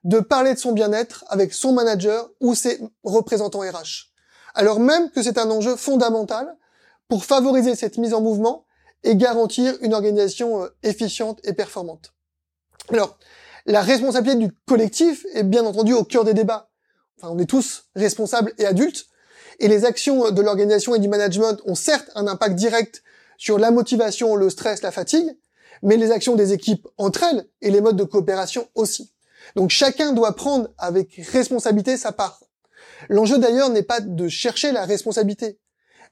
de 0.05 0.21
parler 0.21 0.55
de 0.55 0.59
son 0.59 0.73
bien-être 0.73 1.25
avec 1.29 1.53
son 1.53 1.73
manager 1.73 2.31
ou 2.41 2.55
ses 2.55 2.81
représentants 3.03 3.61
RH. 3.61 4.13
Alors 4.55 4.79
même 4.79 5.11
que 5.11 5.23
c'est 5.23 5.39
un 5.39 5.51
enjeu 5.51 5.77
fondamental 5.77 6.57
pour 7.09 7.25
favoriser 7.25 7.75
cette 7.75 7.99
mise 7.99 8.15
en 8.15 8.21
mouvement 8.21 8.67
et 9.03 9.17
garantir 9.17 9.75
une 9.81 9.95
organisation 9.95 10.63
euh, 10.63 10.69
efficiente 10.83 11.41
et 11.45 11.53
performante. 11.53 12.15
Alors, 12.93 13.19
la 13.67 13.81
responsabilité 13.81 14.39
du 14.39 14.53
collectif 14.67 15.27
est 15.35 15.43
bien 15.43 15.65
entendu 15.65 15.93
au 15.93 16.05
cœur 16.05 16.25
des 16.25 16.35
débats. 16.35 16.71
Enfin, 17.19 17.33
on 17.33 17.39
est 17.39 17.47
tous 17.47 17.85
responsables 17.95 18.53
et 18.59 18.67
adultes, 18.67 19.07
et 19.59 19.69
les 19.69 19.85
actions 19.85 20.31
de 20.31 20.43
l'organisation 20.43 20.95
et 20.95 20.99
du 20.99 21.09
management 21.09 21.61
ont 21.65 21.75
certes 21.75 22.11
un 22.15 22.27
impact 22.27 22.55
direct 22.55 23.03
sur 23.39 23.59
la 23.59 23.71
motivation, 23.71 24.37
le 24.37 24.51
stress, 24.51 24.83
la 24.83 24.93
fatigue, 24.93 25.37
mais 25.83 25.97
les 25.97 26.11
actions 26.11 26.37
des 26.37 26.53
équipes 26.53 26.87
entre 26.99 27.23
elles 27.23 27.47
et 27.61 27.71
les 27.71 27.81
modes 27.81 27.97
de 27.97 28.05
coopération 28.05 28.69
aussi. 28.75 29.13
Donc 29.55 29.71
chacun 29.71 30.13
doit 30.13 30.35
prendre 30.35 30.69
avec 30.79 31.21
responsabilité 31.31 31.97
sa 31.97 32.13
part. 32.13 32.41
L'enjeu 33.09 33.39
d'ailleurs 33.39 33.71
n'est 33.71 33.83
pas 33.83 34.01
de 34.01 34.29
chercher 34.29 34.73
la 34.73 34.85
responsabilité, 34.85 35.59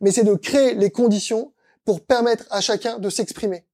mais 0.01 0.11
c'est 0.11 0.25
de 0.25 0.35
créer 0.35 0.75
les 0.75 0.91
conditions 0.91 1.53
pour 1.85 2.05
permettre 2.05 2.47
à 2.51 2.61
chacun 2.61 2.99
de 2.99 3.11
s'exprimer. 3.11 3.65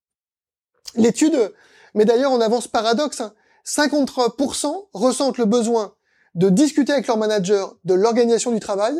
L'étude 0.96 1.52
met 1.94 2.04
d'ailleurs 2.04 2.32
en 2.32 2.40
avant 2.40 2.60
ce 2.60 2.68
paradoxe. 2.68 3.22
53% 3.66 4.66
hein. 4.66 4.80
ressentent 4.92 5.38
le 5.38 5.44
besoin 5.44 5.94
de 6.34 6.48
discuter 6.48 6.92
avec 6.92 7.06
leur 7.06 7.16
manager 7.16 7.76
de 7.84 7.94
l'organisation 7.94 8.52
du 8.52 8.60
travail, 8.60 8.94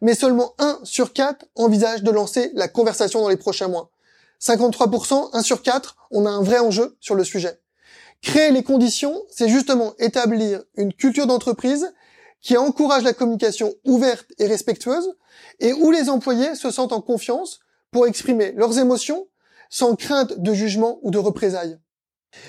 mais 0.00 0.14
seulement 0.14 0.54
1 0.58 0.80
sur 0.84 1.12
4 1.12 1.46
envisage 1.54 2.02
de 2.02 2.10
lancer 2.10 2.50
la 2.54 2.68
conversation 2.68 3.20
dans 3.20 3.28
les 3.28 3.36
prochains 3.36 3.68
mois. 3.68 3.90
53%, 4.40 5.30
1 5.32 5.42
sur 5.42 5.62
4, 5.62 5.96
on 6.10 6.26
a 6.26 6.30
un 6.30 6.42
vrai 6.42 6.58
enjeu 6.58 6.96
sur 7.00 7.14
le 7.14 7.24
sujet. 7.24 7.60
Créer 8.22 8.50
les 8.52 8.62
conditions, 8.62 9.22
c'est 9.30 9.48
justement 9.48 9.94
établir 9.98 10.62
une 10.76 10.92
culture 10.92 11.26
d'entreprise 11.26 11.92
qui 12.40 12.56
encourage 12.56 13.02
la 13.02 13.14
communication 13.14 13.74
ouverte 13.84 14.26
et 14.38 14.46
respectueuse 14.46 15.14
et 15.60 15.72
où 15.72 15.90
les 15.90 16.08
employés 16.08 16.54
se 16.54 16.70
sentent 16.70 16.92
en 16.92 17.00
confiance 17.00 17.60
pour 17.90 18.06
exprimer 18.06 18.52
leurs 18.52 18.78
émotions 18.78 19.26
sans 19.70 19.96
crainte 19.96 20.38
de 20.38 20.54
jugement 20.54 20.98
ou 21.02 21.10
de 21.10 21.18
représailles. 21.18 21.78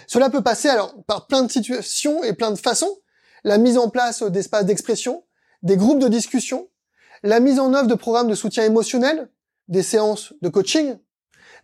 Cela 0.08 0.30
peut 0.30 0.44
passer 0.44 0.70
alors 0.70 0.94
par 1.08 1.28
plein 1.28 1.44
de 1.44 1.52
situations 1.52 2.24
et 2.24 2.34
plein 2.34 2.52
de 2.52 2.58
façons. 2.58 2.98
La 3.44 3.58
mise 3.58 3.78
en 3.78 3.90
place 3.90 4.24
d'espaces 4.24 4.66
d'expression, 4.66 5.24
des 5.62 5.78
groupes 5.78 6.00
de 6.00 6.08
discussion, 6.08 6.68
la 7.26 7.40
mise 7.40 7.60
en 7.60 7.74
œuvre 7.74 7.88
de 7.88 7.96
programmes 7.96 8.30
de 8.30 8.36
soutien 8.36 8.64
émotionnel, 8.64 9.28
des 9.68 9.82
séances 9.82 10.34
de 10.42 10.50
coaching, 10.50 10.96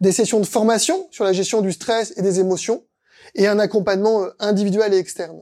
des 0.02 0.12
sessions 0.12 0.40
de 0.40 0.46
formation 0.46 1.08
sur 1.12 1.24
la 1.24 1.34
gestion 1.34 1.62
du 1.62 1.72
stress 1.72 2.14
et 2.18 2.24
des 2.24 2.40
émotions, 2.40 2.84
et 3.36 3.48
un 3.48 3.60
accompagnement 3.60 4.24
euh, 4.24 4.30
individuel 4.40 4.94
et 4.96 4.98
externe. 4.98 5.40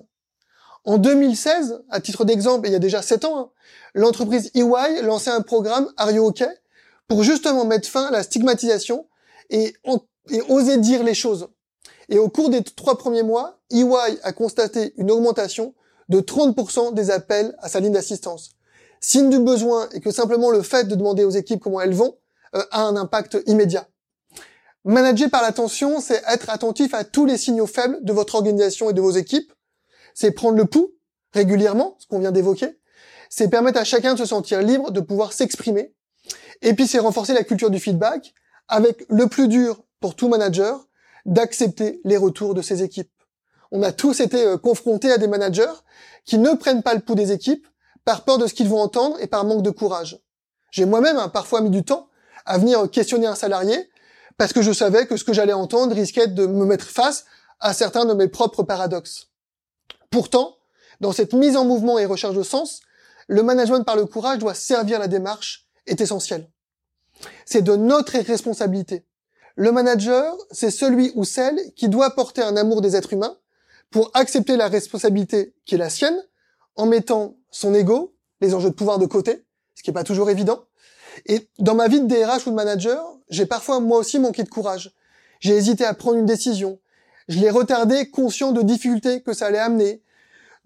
En 0.84 0.98
2016, 0.98 1.84
à 1.90 2.02
titre 2.02 2.26
d'exemple, 2.26 2.68
il 2.68 2.74
y 2.74 2.76
a 2.76 2.80
déjà 2.80 3.02
7 3.02 3.24
ans, 3.24 3.40
hein, 3.40 3.50
l'entreprise 3.94 4.52
EY 4.56 5.02
lançait 5.04 5.32
un 5.32 5.42
programme 5.42 5.90
Are 5.96 6.12
You 6.12 6.26
OK 6.26 6.44
pour 7.08 7.24
justement 7.24 7.64
mettre 7.64 7.88
fin 7.88 8.08
à 8.08 8.12
la 8.12 8.24
stigmatisation 8.24 9.08
et 9.50 9.74
oser 10.50 10.78
dire 10.78 11.04
les 11.04 11.14
choses. 11.14 11.48
Et 12.10 12.20
au 12.20 12.28
cours 12.28 12.50
des 12.50 12.62
trois 12.64 12.98
premiers 12.98 13.24
mois, 13.24 13.60
EY 13.72 14.20
a 14.24 14.34
constaté 14.34 14.94
une 14.98 15.12
augmentation 15.12 15.74
de 16.10 16.20
30% 16.20 16.94
des 16.94 17.10
appels 17.10 17.56
à 17.60 17.70
sa 17.70 17.80
ligne 17.80 17.94
d'assistance. 17.94 18.52
Signe 19.02 19.30
du 19.30 19.40
besoin 19.40 19.88
et 19.94 20.02
que 20.02 20.12
simplement 20.12 20.52
le 20.52 20.62
fait 20.62 20.88
de 20.88 20.96
demander 20.96 21.24
aux 21.24 21.30
équipes 21.30 21.62
comment 21.62 21.82
elles 21.82 21.94
vont 21.94 22.18
euh, 22.56 22.64
a 22.72 22.82
un 22.82 22.96
impact 22.96 23.38
immédiat. 23.46 23.88
Manager 24.86 25.30
par 25.30 25.42
l'attention, 25.42 26.00
c'est 26.00 26.22
être 26.28 26.50
attentif 26.50 26.94
à 26.94 27.04
tous 27.04 27.26
les 27.26 27.38
signaux 27.38 27.68
faibles 27.68 28.00
de 28.02 28.14
votre 28.14 28.36
organisation 28.36 28.90
et 28.90 28.94
de 28.94 29.02
vos 29.02 29.12
équipes. 29.12 29.54
C'est 30.14 30.32
prendre 30.32 30.58
le 30.58 30.66
pouls 30.66 30.94
régulièrement, 31.34 31.96
ce 32.00 32.08
qu'on 32.08 32.20
vient 32.20 32.32
d'évoquer. 32.32 32.80
C'est 33.30 33.50
permettre 33.50 33.80
à 33.80 33.84
chacun 33.84 34.14
de 34.14 34.20
se 34.20 34.26
sentir 34.26 34.62
libre 34.62 34.92
de 34.92 35.00
pouvoir 35.00 35.34
s'exprimer. 35.34 35.94
Et 36.62 36.74
puis 36.74 36.88
c'est 36.88 37.00
renforcer 37.00 37.34
la 37.34 37.44
culture 37.44 37.70
du 37.70 37.80
feedback 37.80 38.34
avec 38.68 39.06
le 39.10 39.28
plus 39.28 39.48
dur 39.48 39.84
pour 40.00 40.16
tout 40.16 40.28
manager, 40.28 40.88
d'accepter 41.26 42.02
les 42.04 42.18
retours 42.18 42.54
de 42.54 42.62
ses 42.62 42.84
équipes. 42.84 43.12
On 43.72 43.84
a 43.84 43.92
tous 43.92 44.20
été 44.20 44.44
euh, 44.44 44.58
confrontés 44.58 45.12
à 45.12 45.18
des 45.18 45.28
managers 45.28 45.74
qui 46.26 46.38
ne 46.38 46.54
prennent 46.54 46.82
pas 46.82 46.96
le 46.96 47.02
pouls 47.02 47.16
des 47.16 47.32
équipes 47.32 47.68
par 48.06 48.24
peur 48.26 48.38
de 48.38 48.48
ce 48.48 48.54
qu'ils 48.54 48.70
vont 48.70 48.82
entendre 48.82 49.18
et 49.20 49.28
par 49.28 49.46
manque 49.46 49.62
de 49.62 49.70
courage. 49.70 50.20
J'ai 50.72 50.86
moi-même 50.86 51.18
hein, 51.18 51.30
parfois 51.30 51.62
mis 51.62 51.70
du 51.70 51.84
temps 51.84 52.08
à 52.46 52.58
venir 52.58 52.90
questionner 52.90 53.28
un 53.28 53.36
salarié 53.36 53.90
parce 54.38 54.54
que 54.54 54.62
je 54.62 54.72
savais 54.72 55.06
que 55.06 55.18
ce 55.18 55.24
que 55.24 55.34
j'allais 55.34 55.54
entendre 55.54 55.94
risquait 55.94 56.28
de 56.28 56.46
me 56.46 56.66
mettre 56.66 56.86
face 56.86 57.26
à 57.60 57.74
certains 57.74 58.06
de 58.06 58.14
mes 58.14 58.28
propres 58.28 58.64
paradoxes. 58.64 59.28
Pourtant, 60.10 60.56
dans 61.02 61.12
cette 61.12 61.34
mise 61.34 61.58
en 61.58 61.66
mouvement 61.66 62.00
et 62.00 62.06
recherche 62.06 62.36
de 62.36 62.44
sens, 62.44 62.82
le 63.28 63.44
management 63.44 63.84
par 63.84 63.96
le 63.96 64.06
courage 64.06 64.40
doit 64.40 64.54
servir 64.54 65.00
la 65.00 65.08
démarche, 65.08 65.68
est 65.86 66.02
essentiel. 66.02 66.50
C'est 67.46 67.62
de 67.62 67.76
notre 67.76 68.18
responsabilité. 68.18 69.06
Le 69.56 69.72
manager, 69.72 70.36
c'est 70.52 70.72
celui 70.72 71.12
ou 71.16 71.26
celle 71.26 71.60
qui 71.76 71.90
doit 71.90 72.16
porter 72.16 72.42
un 72.42 72.56
amour 72.56 72.82
des 72.82 72.96
êtres 72.96 73.14
humains 73.14 73.38
pour 73.92 74.10
accepter 74.14 74.56
la 74.56 74.68
responsabilité 74.68 75.54
qui 75.66 75.76
est 75.76 75.80
la 75.80 75.90
sienne, 75.90 76.18
en 76.76 76.86
mettant 76.86 77.36
son 77.52 77.74
ego, 77.74 78.16
les 78.42 78.54
enjeux 78.54 78.70
de 78.70 78.76
pouvoir 78.76 79.00
de 79.00 79.06
côté, 79.06 79.46
ce 79.76 79.84
qui 79.84 79.90
n'est 79.90 79.94
pas 79.94 80.04
toujours 80.04 80.30
évident, 80.30 80.66
et 81.26 81.50
dans 81.60 81.76
ma 81.76 81.88
vie 81.88 82.02
de 82.02 82.08
DRH 82.08 82.48
ou 82.48 82.52
de 82.52 82.56
manager, 82.56 83.04
j'ai 83.30 83.46
parfois 83.46 83.80
moi 83.80 83.98
aussi 83.98 84.20
manqué 84.20 84.44
de 84.44 84.50
courage. 84.50 84.94
J'ai 85.40 85.56
hésité 85.56 85.86
à 85.86 85.94
prendre 85.94 86.18
une 86.18 86.26
décision. 86.26 86.80
Je 87.28 87.40
l'ai 87.40 87.50
retardé 87.50 88.10
conscient 88.10 88.52
de 88.52 88.62
difficultés 88.62 89.22
que 89.22 89.34
ça 89.34 89.48
allait 89.48 89.60
amener, 89.60 90.02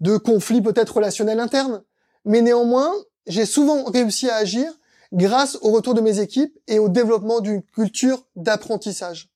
de 0.00 0.16
conflits 0.16 0.62
peut-être 0.62 0.96
relationnels 0.96 1.40
internes. 1.40 1.82
Mais 2.24 2.40
néanmoins, 2.40 2.92
j'ai 3.26 3.46
souvent 3.46 3.84
réussi 3.84 4.28
à 4.28 4.36
agir 4.36 4.72
grâce 5.12 5.58
au 5.62 5.70
retour 5.70 5.94
de 5.94 6.00
mes 6.00 6.20
équipes 6.20 6.58
et 6.66 6.78
au 6.78 6.88
développement 6.88 7.40
d'une 7.40 7.62
culture 7.62 8.26
d'apprentissage. 8.36 9.30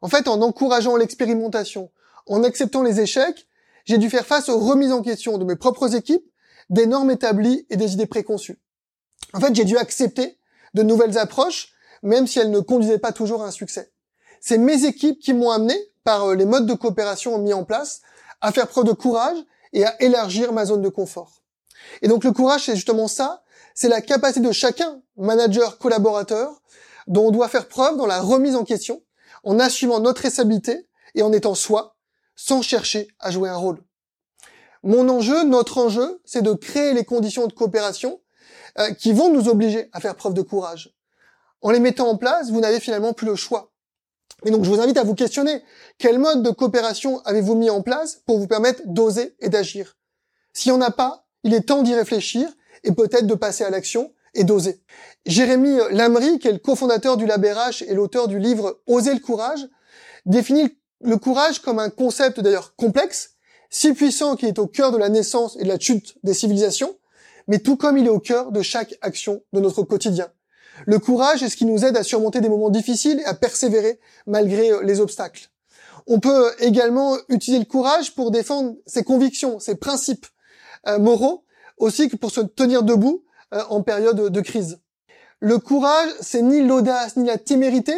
En 0.00 0.08
fait, 0.08 0.28
en 0.28 0.40
encourageant 0.42 0.96
l'expérimentation, 0.96 1.90
en 2.26 2.44
acceptant 2.44 2.82
les 2.82 3.00
échecs, 3.00 3.47
j'ai 3.88 3.96
dû 3.96 4.10
faire 4.10 4.26
face 4.26 4.50
aux 4.50 4.58
remises 4.58 4.92
en 4.92 5.00
question 5.00 5.38
de 5.38 5.44
mes 5.44 5.56
propres 5.56 5.94
équipes, 5.94 6.24
des 6.68 6.86
normes 6.86 7.10
établies 7.10 7.66
et 7.70 7.76
des 7.76 7.94
idées 7.94 8.06
préconçues. 8.06 8.60
En 9.32 9.40
fait, 9.40 9.54
j'ai 9.54 9.64
dû 9.64 9.78
accepter 9.78 10.38
de 10.74 10.82
nouvelles 10.82 11.16
approches, 11.16 11.72
même 12.02 12.26
si 12.26 12.38
elles 12.38 12.50
ne 12.50 12.60
conduisaient 12.60 12.98
pas 12.98 13.12
toujours 13.12 13.42
à 13.42 13.46
un 13.46 13.50
succès. 13.50 13.90
C'est 14.42 14.58
mes 14.58 14.84
équipes 14.84 15.18
qui 15.18 15.32
m'ont 15.32 15.50
amené, 15.50 15.74
par 16.04 16.26
euh, 16.26 16.34
les 16.34 16.44
modes 16.44 16.66
de 16.66 16.74
coopération 16.74 17.38
mis 17.38 17.54
en 17.54 17.64
place, 17.64 18.02
à 18.42 18.52
faire 18.52 18.68
preuve 18.68 18.84
de 18.84 18.92
courage 18.92 19.38
et 19.72 19.86
à 19.86 20.00
élargir 20.02 20.52
ma 20.52 20.66
zone 20.66 20.82
de 20.82 20.88
confort. 20.90 21.42
Et 22.02 22.08
donc 22.08 22.24
le 22.24 22.32
courage, 22.32 22.66
c'est 22.66 22.76
justement 22.76 23.08
ça, 23.08 23.42
c'est 23.74 23.88
la 23.88 24.02
capacité 24.02 24.46
de 24.46 24.52
chacun, 24.52 25.00
manager, 25.16 25.78
collaborateur, 25.78 26.60
dont 27.06 27.28
on 27.28 27.30
doit 27.30 27.48
faire 27.48 27.68
preuve 27.68 27.96
dans 27.96 28.06
la 28.06 28.20
remise 28.20 28.54
en 28.54 28.64
question, 28.64 29.02
en 29.44 29.58
assumant 29.58 29.98
notre 29.98 30.22
responsabilité 30.22 30.86
et 31.14 31.22
en 31.22 31.32
étant 31.32 31.54
soi, 31.54 31.96
sans 32.38 32.62
chercher 32.62 33.08
à 33.18 33.32
jouer 33.32 33.48
un 33.48 33.56
rôle. 33.56 33.82
Mon 34.84 35.08
enjeu, 35.08 35.42
notre 35.42 35.78
enjeu, 35.78 36.22
c'est 36.24 36.40
de 36.40 36.52
créer 36.52 36.94
les 36.94 37.04
conditions 37.04 37.48
de 37.48 37.52
coopération 37.52 38.20
euh, 38.78 38.92
qui 38.92 39.12
vont 39.12 39.32
nous 39.32 39.48
obliger 39.48 39.90
à 39.92 39.98
faire 39.98 40.14
preuve 40.14 40.34
de 40.34 40.42
courage. 40.42 40.94
En 41.62 41.72
les 41.72 41.80
mettant 41.80 42.08
en 42.08 42.16
place, 42.16 42.50
vous 42.50 42.60
n'avez 42.60 42.78
finalement 42.78 43.12
plus 43.12 43.26
le 43.26 43.34
choix. 43.34 43.72
Et 44.44 44.52
donc 44.52 44.62
je 44.64 44.70
vous 44.70 44.80
invite 44.80 44.98
à 44.98 45.02
vous 45.02 45.16
questionner. 45.16 45.64
Quel 45.98 46.20
mode 46.20 46.44
de 46.44 46.50
coopération 46.50 47.20
avez-vous 47.24 47.56
mis 47.56 47.70
en 47.70 47.82
place 47.82 48.22
pour 48.24 48.38
vous 48.38 48.46
permettre 48.46 48.82
d'oser 48.86 49.34
et 49.40 49.48
d'agir? 49.48 49.96
S'il 50.52 50.70
n'y 50.72 50.78
en 50.78 50.82
a 50.82 50.92
pas, 50.92 51.26
il 51.42 51.54
est 51.54 51.62
temps 51.62 51.82
d'y 51.82 51.96
réfléchir 51.96 52.48
et 52.84 52.92
peut-être 52.92 53.26
de 53.26 53.34
passer 53.34 53.64
à 53.64 53.70
l'action 53.70 54.12
et 54.34 54.44
d'oser. 54.44 54.80
Jérémy 55.26 55.76
Lamry, 55.90 56.38
qui 56.38 56.46
est 56.46 56.52
le 56.52 56.58
cofondateur 56.58 57.16
du 57.16 57.26
LabRH 57.26 57.82
et 57.82 57.94
l'auteur 57.94 58.28
du 58.28 58.38
livre 58.38 58.80
Oser 58.86 59.14
le 59.14 59.20
courage, 59.20 59.66
définit 60.24 60.77
le 61.00 61.16
courage 61.16 61.60
comme 61.60 61.78
un 61.78 61.90
concept 61.90 62.40
d'ailleurs 62.40 62.74
complexe, 62.76 63.36
si 63.70 63.92
puissant 63.92 64.36
qu'il 64.36 64.48
est 64.48 64.58
au 64.58 64.66
cœur 64.66 64.92
de 64.92 64.98
la 64.98 65.08
naissance 65.08 65.56
et 65.58 65.64
de 65.64 65.68
la 65.68 65.78
chute 65.78 66.16
des 66.22 66.34
civilisations, 66.34 66.96
mais 67.46 67.58
tout 67.58 67.76
comme 67.76 67.96
il 67.98 68.06
est 68.06 68.10
au 68.10 68.20
cœur 68.20 68.52
de 68.52 68.62
chaque 68.62 68.96
action 69.00 69.42
de 69.52 69.60
notre 69.60 69.82
quotidien. 69.82 70.28
Le 70.86 70.98
courage 70.98 71.42
est 71.42 71.48
ce 71.48 71.56
qui 71.56 71.64
nous 71.64 71.84
aide 71.84 71.96
à 71.96 72.02
surmonter 72.02 72.40
des 72.40 72.48
moments 72.48 72.70
difficiles 72.70 73.20
et 73.20 73.24
à 73.24 73.34
persévérer 73.34 73.98
malgré 74.26 74.70
euh, 74.70 74.82
les 74.82 75.00
obstacles. 75.00 75.50
On 76.06 76.20
peut 76.20 76.52
également 76.60 77.16
utiliser 77.28 77.58
le 77.58 77.68
courage 77.68 78.14
pour 78.14 78.30
défendre 78.30 78.76
ses 78.86 79.02
convictions, 79.02 79.58
ses 79.58 79.74
principes 79.74 80.26
euh, 80.86 80.98
moraux, 80.98 81.44
aussi 81.78 82.08
que 82.08 82.16
pour 82.16 82.30
se 82.30 82.40
tenir 82.40 82.82
debout 82.82 83.24
euh, 83.54 83.62
en 83.70 83.82
période 83.82 84.30
de 84.30 84.40
crise. 84.40 84.78
Le 85.40 85.58
courage, 85.58 86.10
c'est 86.20 86.42
ni 86.42 86.62
l'audace 86.62 87.16
ni 87.16 87.26
la 87.26 87.38
témérité, 87.38 87.94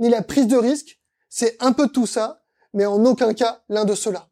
ni 0.00 0.08
la 0.08 0.22
prise 0.22 0.46
de 0.46 0.56
risque. 0.56 1.00
C'est 1.28 1.56
un 1.60 1.72
peu 1.72 1.88
tout 1.88 2.06
ça, 2.06 2.43
mais 2.74 2.84
en 2.84 3.04
aucun 3.04 3.32
cas 3.32 3.62
l'un 3.68 3.84
de 3.84 3.94
cela. 3.94 4.28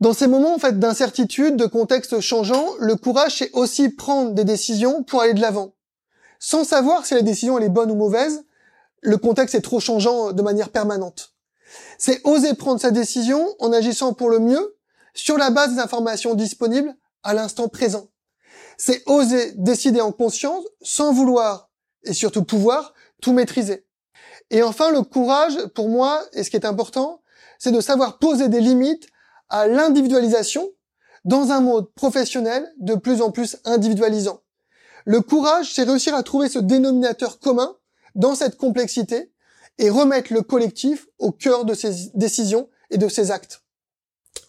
Dans 0.00 0.14
ces 0.14 0.26
moments 0.26 0.54
en 0.54 0.58
fait 0.58 0.78
d'incertitude, 0.78 1.56
de 1.56 1.66
contexte 1.66 2.20
changeant, 2.20 2.66
le 2.78 2.96
courage 2.96 3.36
c'est 3.38 3.52
aussi 3.52 3.90
prendre 3.90 4.32
des 4.32 4.44
décisions 4.44 5.02
pour 5.02 5.20
aller 5.20 5.34
de 5.34 5.40
l'avant. 5.40 5.74
Sans 6.38 6.64
savoir 6.64 7.04
si 7.04 7.14
la 7.14 7.22
décision 7.22 7.58
est 7.58 7.68
bonne 7.68 7.90
ou 7.90 7.94
mauvaise, 7.94 8.44
le 9.02 9.18
contexte 9.18 9.54
est 9.54 9.60
trop 9.60 9.78
changeant 9.78 10.32
de 10.32 10.42
manière 10.42 10.70
permanente. 10.70 11.34
C'est 11.98 12.26
oser 12.26 12.54
prendre 12.54 12.80
sa 12.80 12.90
décision 12.90 13.54
en 13.58 13.72
agissant 13.72 14.14
pour 14.14 14.30
le 14.30 14.38
mieux 14.38 14.76
sur 15.14 15.36
la 15.36 15.50
base 15.50 15.74
des 15.74 15.80
informations 15.80 16.34
disponibles 16.34 16.94
à 17.22 17.34
l'instant 17.34 17.68
présent. 17.68 18.08
C'est 18.78 19.02
oser 19.06 19.52
décider 19.56 20.00
en 20.00 20.12
conscience 20.12 20.64
sans 20.80 21.12
vouloir 21.12 21.70
et 22.04 22.14
surtout 22.14 22.44
pouvoir 22.44 22.94
tout 23.20 23.34
maîtriser. 23.34 23.84
Et 24.50 24.62
enfin, 24.62 24.90
le 24.90 25.02
courage, 25.02 25.56
pour 25.74 25.88
moi, 25.88 26.22
et 26.32 26.42
ce 26.42 26.50
qui 26.50 26.56
est 26.56 26.66
important, 26.66 27.22
c'est 27.58 27.72
de 27.72 27.80
savoir 27.80 28.18
poser 28.18 28.48
des 28.48 28.60
limites 28.60 29.06
à 29.48 29.66
l'individualisation 29.66 30.68
dans 31.24 31.50
un 31.50 31.60
mode 31.60 31.92
professionnel 31.94 32.66
de 32.78 32.94
plus 32.94 33.20
en 33.20 33.30
plus 33.30 33.58
individualisant. 33.64 34.40
Le 35.04 35.20
courage, 35.20 35.72
c'est 35.72 35.84
réussir 35.84 36.14
à 36.14 36.22
trouver 36.22 36.48
ce 36.48 36.58
dénominateur 36.58 37.38
commun 37.38 37.76
dans 38.14 38.34
cette 38.34 38.56
complexité 38.56 39.32
et 39.78 39.90
remettre 39.90 40.32
le 40.32 40.42
collectif 40.42 41.06
au 41.18 41.32
cœur 41.32 41.64
de 41.64 41.74
ses 41.74 42.10
décisions 42.14 42.68
et 42.90 42.98
de 42.98 43.08
ses 43.08 43.30
actes. 43.30 43.62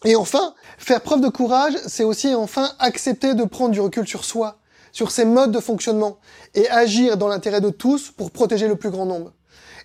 Et 0.04 0.16
enfin, 0.16 0.54
faire 0.78 1.00
preuve 1.00 1.20
de 1.20 1.28
courage, 1.28 1.74
c'est 1.86 2.04
aussi 2.04 2.34
enfin 2.34 2.72
accepter 2.78 3.34
de 3.34 3.44
prendre 3.44 3.70
du 3.70 3.80
recul 3.80 4.06
sur 4.06 4.24
soi, 4.24 4.58
sur 4.90 5.10
ses 5.10 5.24
modes 5.24 5.52
de 5.52 5.60
fonctionnement, 5.60 6.18
et 6.54 6.68
agir 6.68 7.16
dans 7.16 7.28
l'intérêt 7.28 7.60
de 7.60 7.70
tous 7.70 8.10
pour 8.10 8.30
protéger 8.30 8.68
le 8.68 8.76
plus 8.76 8.90
grand 8.90 9.06
nombre. 9.06 9.32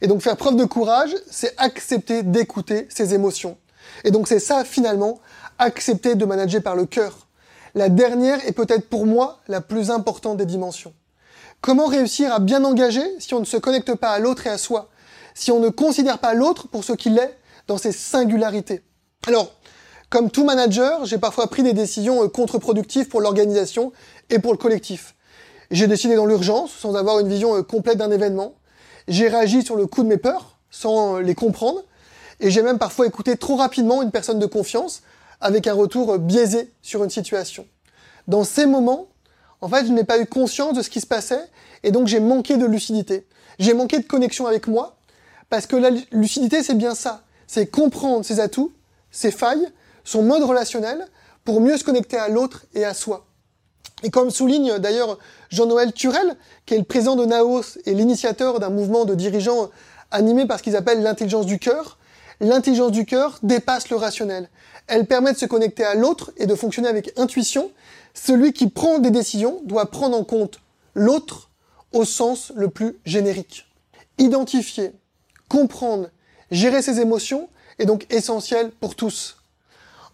Et 0.01 0.07
donc 0.07 0.21
faire 0.21 0.37
preuve 0.37 0.55
de 0.55 0.65
courage, 0.65 1.15
c'est 1.29 1.53
accepter 1.57 2.23
d'écouter 2.23 2.87
ses 2.89 3.13
émotions. 3.13 3.57
Et 4.03 4.11
donc 4.11 4.27
c'est 4.27 4.39
ça 4.39 4.63
finalement, 4.63 5.19
accepter 5.59 6.15
de 6.15 6.25
manager 6.25 6.61
par 6.61 6.75
le 6.75 6.85
cœur. 6.85 7.27
La 7.75 7.89
dernière 7.89 8.45
est 8.47 8.53
peut-être 8.53 8.89
pour 8.89 9.05
moi 9.05 9.39
la 9.47 9.61
plus 9.61 9.91
importante 9.91 10.37
des 10.37 10.45
dimensions. 10.45 10.93
Comment 11.61 11.87
réussir 11.87 12.33
à 12.33 12.39
bien 12.39 12.63
engager 12.63 13.03
si 13.19 13.33
on 13.33 13.39
ne 13.39 13.45
se 13.45 13.57
connecte 13.57 13.95
pas 13.95 14.11
à 14.11 14.19
l'autre 14.19 14.47
et 14.47 14.49
à 14.49 14.57
soi, 14.57 14.89
si 15.33 15.51
on 15.51 15.59
ne 15.59 15.69
considère 15.69 16.19
pas 16.19 16.33
l'autre 16.33 16.67
pour 16.67 16.83
ce 16.83 16.93
qu'il 16.93 17.17
est 17.17 17.37
dans 17.67 17.77
ses 17.77 17.91
singularités? 17.91 18.83
Alors, 19.27 19.51
comme 20.09 20.31
tout 20.31 20.45
manager, 20.45 21.05
j'ai 21.05 21.17
parfois 21.17 21.47
pris 21.47 21.63
des 21.63 21.73
décisions 21.73 22.23
euh, 22.23 22.29
contre-productives 22.29 23.09
pour 23.09 23.19
l'organisation 23.19 23.91
et 24.29 24.39
pour 24.39 24.53
le 24.53 24.57
collectif. 24.57 25.15
J'ai 25.69 25.87
décidé 25.87 26.15
dans 26.15 26.25
l'urgence, 26.25 26.71
sans 26.71 26.95
avoir 26.95 27.19
une 27.19 27.27
vision 27.27 27.55
euh, 27.57 27.61
complète 27.61 27.97
d'un 27.97 28.11
événement. 28.11 28.53
J'ai 29.07 29.29
réagi 29.29 29.63
sur 29.63 29.75
le 29.75 29.87
coup 29.87 30.03
de 30.03 30.07
mes 30.07 30.17
peurs, 30.17 30.57
sans 30.69 31.19
les 31.19 31.35
comprendre. 31.35 31.83
Et 32.39 32.51
j'ai 32.51 32.61
même 32.61 32.77
parfois 32.77 33.07
écouté 33.07 33.37
trop 33.37 33.55
rapidement 33.55 34.01
une 34.03 34.11
personne 34.11 34.39
de 34.39 34.45
confiance, 34.45 35.01
avec 35.41 35.67
un 35.67 35.73
retour 35.73 36.17
biaisé 36.19 36.71
sur 36.81 37.03
une 37.03 37.09
situation. 37.09 37.65
Dans 38.27 38.43
ces 38.43 38.65
moments, 38.65 39.07
en 39.61 39.69
fait, 39.69 39.85
je 39.85 39.91
n'ai 39.91 40.03
pas 40.03 40.19
eu 40.19 40.25
conscience 40.25 40.73
de 40.73 40.81
ce 40.81 40.89
qui 40.89 41.01
se 41.01 41.07
passait, 41.07 41.49
et 41.83 41.91
donc 41.91 42.07
j'ai 42.07 42.19
manqué 42.19 42.57
de 42.57 42.65
lucidité. 42.65 43.25
J'ai 43.59 43.73
manqué 43.73 43.99
de 43.99 44.05
connexion 44.05 44.45
avec 44.45 44.67
moi, 44.67 44.97
parce 45.49 45.65
que 45.65 45.75
la 45.75 45.89
lucidité, 46.11 46.61
c'est 46.61 46.75
bien 46.75 46.93
ça. 46.93 47.23
C'est 47.47 47.67
comprendre 47.67 48.25
ses 48.25 48.39
atouts, 48.39 48.73
ses 49.09 49.31
failles, 49.31 49.67
son 50.03 50.21
mode 50.21 50.43
relationnel, 50.43 51.07
pour 51.43 51.61
mieux 51.61 51.77
se 51.77 51.83
connecter 51.83 52.17
à 52.17 52.27
l'autre 52.27 52.65
et 52.73 52.83
à 52.83 52.93
soi. 52.93 53.25
Et 54.03 54.09
comme 54.09 54.29
souligne 54.29 54.77
d'ailleurs 54.77 55.17
Jean-Noël 55.49 55.93
Turel, 55.93 56.35
qui 56.65 56.75
est 56.75 56.77
le 56.77 56.83
président 56.83 57.15
de 57.15 57.25
Naos 57.25 57.79
et 57.85 57.93
l'initiateur 57.93 58.59
d'un 58.59 58.69
mouvement 58.69 59.05
de 59.05 59.15
dirigeants 59.15 59.69
animé 60.11 60.45
par 60.45 60.59
ce 60.59 60.63
qu'ils 60.63 60.75
appellent 60.75 61.01
l'intelligence 61.01 61.45
du 61.45 61.59
cœur, 61.59 61.97
l'intelligence 62.39 62.91
du 62.91 63.05
cœur 63.05 63.39
dépasse 63.43 63.89
le 63.89 63.97
rationnel. 63.97 64.49
Elle 64.87 65.05
permet 65.05 65.33
de 65.33 65.37
se 65.37 65.45
connecter 65.45 65.83
à 65.83 65.95
l'autre 65.95 66.31
et 66.37 66.45
de 66.45 66.55
fonctionner 66.55 66.87
avec 66.87 67.17
intuition. 67.17 67.71
Celui 68.13 68.53
qui 68.53 68.69
prend 68.69 68.99
des 68.99 69.11
décisions 69.11 69.61
doit 69.65 69.91
prendre 69.91 70.17
en 70.17 70.23
compte 70.23 70.59
l'autre 70.93 71.49
au 71.93 72.05
sens 72.05 72.51
le 72.55 72.69
plus 72.69 72.97
générique. 73.05 73.65
Identifier, 74.17 74.91
comprendre, 75.49 76.09
gérer 76.51 76.81
ses 76.81 76.99
émotions 76.99 77.49
est 77.79 77.85
donc 77.85 78.05
essentiel 78.09 78.71
pour 78.71 78.95
tous. 78.95 79.37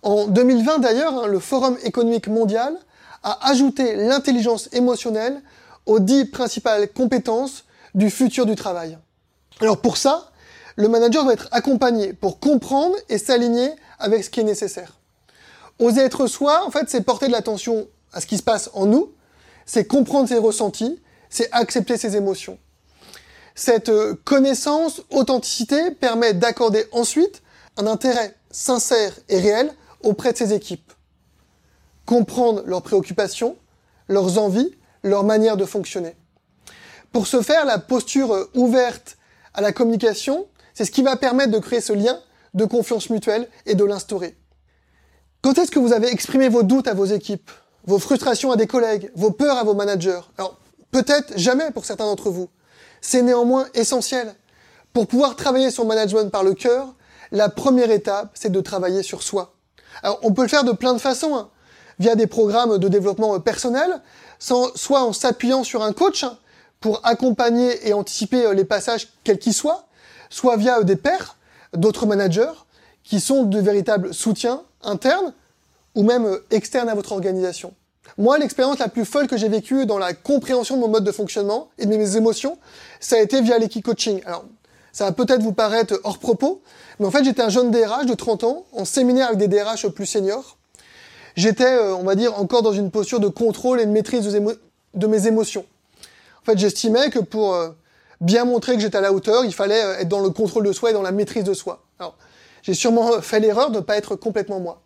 En 0.02 0.28
2020 0.28 0.80
d'ailleurs, 0.80 1.14
hein, 1.24 1.28
le 1.28 1.40
Forum 1.40 1.78
économique 1.84 2.28
mondial 2.28 2.78
a 3.24 3.50
ajouté 3.50 3.96
l'intelligence 3.96 4.70
émotionnelle 4.74 5.42
aux 5.86 6.00
dix 6.00 6.26
principales 6.26 6.92
compétences 6.92 7.66
du 7.96 8.10
futur 8.10 8.46
du 8.46 8.56
travail. 8.56 8.98
Alors 9.60 9.82
pour 9.82 9.98
ça, 9.98 10.32
le 10.76 10.88
manager 10.88 11.24
doit 11.24 11.34
être 11.34 11.48
accompagné 11.52 12.14
pour 12.14 12.40
comprendre 12.40 12.96
et 13.10 13.18
s'aligner 13.18 13.70
avec 14.00 14.24
ce 14.24 14.30
qui 14.30 14.40
est 14.40 14.44
nécessaire. 14.44 14.94
Oser 15.80 16.02
être 16.02 16.28
soi, 16.28 16.66
en 16.66 16.72
fait, 16.72 16.90
c'est 16.90 17.02
porter 17.02 17.28
de 17.28 17.32
l'attention 17.32 17.88
à 18.12 18.22
ce 18.22 18.28
qui 18.28 18.38
se 18.38 18.44
passe 18.44 18.70
en 18.74 18.86
nous, 18.86 19.12
c'est 19.66 19.86
comprendre 19.86 20.28
ses 20.30 20.38
ressentis, 20.38 21.00
c'est 21.30 21.50
accepter 21.52 21.98
ses 21.98 22.16
émotions. 22.16 22.58
Cette 23.56 23.90
euh, 23.90 24.16
connaissance, 24.24 25.02
authenticité 25.12 25.92
permet 25.92 26.34
d'accorder 26.34 26.86
ensuite 26.92 27.42
un 27.78 27.88
intérêt 27.88 28.36
sincère 28.52 29.14
et 29.30 29.40
réel 29.40 29.72
auprès 30.02 30.34
de 30.34 30.38
ses 30.38 30.54
équipes. 30.54 30.92
Comprendre 32.06 32.64
leurs 32.66 32.82
préoccupations, 32.82 33.56
leurs 34.08 34.38
envies, 34.38 34.76
leur 35.04 35.24
manière 35.24 35.58
de 35.58 35.66
fonctionner. 35.66 36.16
Pour 37.12 37.28
ce 37.28 37.42
faire, 37.42 37.66
la 37.66 37.78
posture 37.78 38.34
euh, 38.34 38.50
ouverte 38.56 39.18
à 39.54 39.62
la 39.62 39.72
communication, 39.72 40.48
c'est 40.74 40.86
ce 40.86 40.92
qui 40.92 41.04
va 41.04 41.16
permettre 41.16 41.52
de 41.52 41.60
créer 41.60 41.82
ce 41.82 41.94
lien 41.94 42.20
de 42.54 42.66
confiance 42.66 43.10
mutuelle 43.10 43.48
et 43.66 43.76
de 43.76 43.84
l'instaurer. 43.84 44.36
Quand 45.42 45.58
est-ce 45.58 45.72
que 45.72 45.80
vous 45.80 45.94
avez 45.94 46.08
exprimé 46.08 46.50
vos 46.50 46.64
doutes 46.64 46.88
à 46.88 46.94
vos 46.94 47.06
équipes, 47.06 47.52
vos 47.86 48.00
frustrations 48.00 48.52
à 48.52 48.56
des 48.56 48.68
collègues, 48.68 49.12
vos 49.16 49.32
peurs 49.32 49.58
à 49.58 49.64
vos 49.64 49.74
managers? 49.74 50.22
Alors, 50.38 50.58
peut-être 50.92 51.38
jamais 51.38 51.72
pour 51.72 51.86
certains 51.86 52.06
d'entre 52.06 52.30
vous. 52.30 52.50
C'est 53.02 53.22
néanmoins 53.22 53.68
essentiel. 53.74 54.34
Pour 54.94 55.08
pouvoir 55.08 55.36
travailler 55.36 55.70
son 55.72 55.86
management 55.86 56.32
par 56.32 56.44
le 56.44 56.54
cœur, 56.54 56.96
la 57.32 57.50
première 57.50 57.92
étape, 57.92 58.32
c'est 58.36 58.52
de 58.52 58.62
travailler 58.62 59.04
sur 59.04 59.22
soi. 59.24 59.56
Alors, 60.02 60.20
on 60.24 60.34
peut 60.34 60.44
le 60.44 60.48
faire 60.48 60.64
de 60.64 60.72
plein 60.72 60.94
de 60.94 61.00
façons, 61.00 61.36
hein. 61.36 61.50
Via 62.00 62.16
des 62.16 62.28
programmes 62.28 62.78
de 62.78 62.88
développement 62.88 63.40
personnel, 63.40 64.02
soit 64.40 65.04
en 65.04 65.14
s'appuyant 65.14 65.64
sur 65.64 65.84
un 65.84 65.94
coach 65.94 66.26
pour 66.84 67.00
accompagner 67.06 67.88
et 67.88 67.94
anticiper 67.94 68.46
euh, 68.46 68.54
les 68.54 68.66
passages 68.66 69.08
quels 69.24 69.40
qu'ils 69.40 69.54
soient, 69.54 69.86
soit 70.30 70.58
via 70.58 70.80
euh, 70.80 70.84
des 70.84 70.98
pairs, 70.98 71.38
d'autres 71.72 72.06
managers, 72.06 72.52
qui 73.06 73.22
sont 73.22 73.44
de 73.44 73.58
véritables 73.58 74.14
soutiens 74.14 74.64
internes 74.82 75.34
ou 75.96 76.04
même 76.04 76.26
euh, 76.26 76.46
externes 76.52 76.90
à 76.90 76.94
votre 76.94 77.14
organisation. 77.14 77.74
Moi, 78.18 78.38
l'expérience 78.38 78.80
la 78.80 78.90
plus 78.90 79.06
folle 79.06 79.28
que 79.28 79.38
j'ai 79.38 79.48
vécue 79.48 79.86
dans 79.86 79.98
la 79.98 80.14
compréhension 80.14 80.76
de 80.76 80.82
mon 80.82 80.90
mode 80.90 81.06
de 81.06 81.12
fonctionnement 81.14 81.70
et 81.78 81.86
de 81.86 81.96
mes 81.96 82.18
émotions, 82.18 82.58
ça 83.00 83.16
a 83.16 83.20
été 83.20 83.42
via 83.42 83.58
l'équipe 83.58 83.86
coaching. 83.86 84.22
Alors, 84.26 84.44
ça 84.92 85.06
va 85.06 85.14
peut-être 85.14 85.42
vous 85.42 85.54
paraître 85.54 86.02
hors 86.04 86.20
propos, 86.20 86.62
mais 87.00 87.06
en 87.06 87.12
fait, 87.12 87.24
j'étais 87.24 87.42
un 87.42 87.50
jeune 87.50 87.72
DRH 87.72 88.06
de 88.08 88.14
30 88.14 88.44
ans, 88.44 88.66
en 88.74 88.84
séminaire 88.84 89.28
avec 89.28 89.40
des 89.40 89.48
DRH 89.48 89.88
plus 89.88 90.06
seniors. 90.06 90.58
J'étais, 91.36 91.66
euh, 91.66 91.96
on 91.96 92.04
va 92.04 92.16
dire, 92.16 92.40
encore 92.40 92.62
dans 92.62 92.74
une 92.74 92.92
posture 92.92 93.20
de 93.20 93.28
contrôle 93.28 93.80
et 93.80 93.86
de 93.86 93.92
maîtrise 93.92 94.26
de, 94.26 95.08
mes 95.08 95.28
émotions. 95.28 95.66
En 96.42 96.46
fait, 96.46 96.58
j'estimais 96.58 97.10
que 97.10 97.20
pour 97.20 97.56
euh, 97.56 97.70
bien 98.22 98.46
montrer 98.46 98.76
que 98.76 98.82
j'étais 98.82 98.98
à 98.98 99.02
la 99.02 99.14
hauteur, 99.14 99.44
il 99.46 99.54
fallait 99.54 99.84
euh, 99.84 100.00
être 100.00 100.10
dans 100.10 100.20
le 100.20 100.30
contrôle 100.30 100.66
de 100.66 100.72
soi 100.72 100.92
et 100.92 100.94
dans 100.94 101.02
la 101.02 101.12
maîtrise 101.12 101.44
de 101.44 101.54
soi. 101.54 101.84
Alors, 102.00 102.16
j'ai 102.62 102.74
sûrement 102.74 103.22
fait 103.22 103.40
l'erreur 103.40 103.72
de 103.72 103.78
ne 103.78 103.82
pas 103.82 103.98
être 103.98 104.16
complètement 104.16 104.60
moi. 104.60 104.82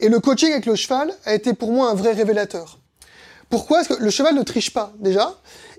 Et 0.00 0.08
le 0.08 0.20
coaching 0.20 0.52
avec 0.52 0.66
le 0.66 0.76
cheval 0.76 1.12
a 1.24 1.34
été 1.34 1.52
pour 1.52 1.72
moi 1.72 1.90
un 1.90 1.94
vrai 1.94 2.12
révélateur. 2.12 2.78
Pourquoi 3.50 3.78
Parce 3.78 3.88
que 3.88 4.02
le 4.02 4.10
cheval 4.10 4.34
ne 4.34 4.42
triche 4.42 4.72
pas, 4.72 4.92
déjà, 4.98 5.34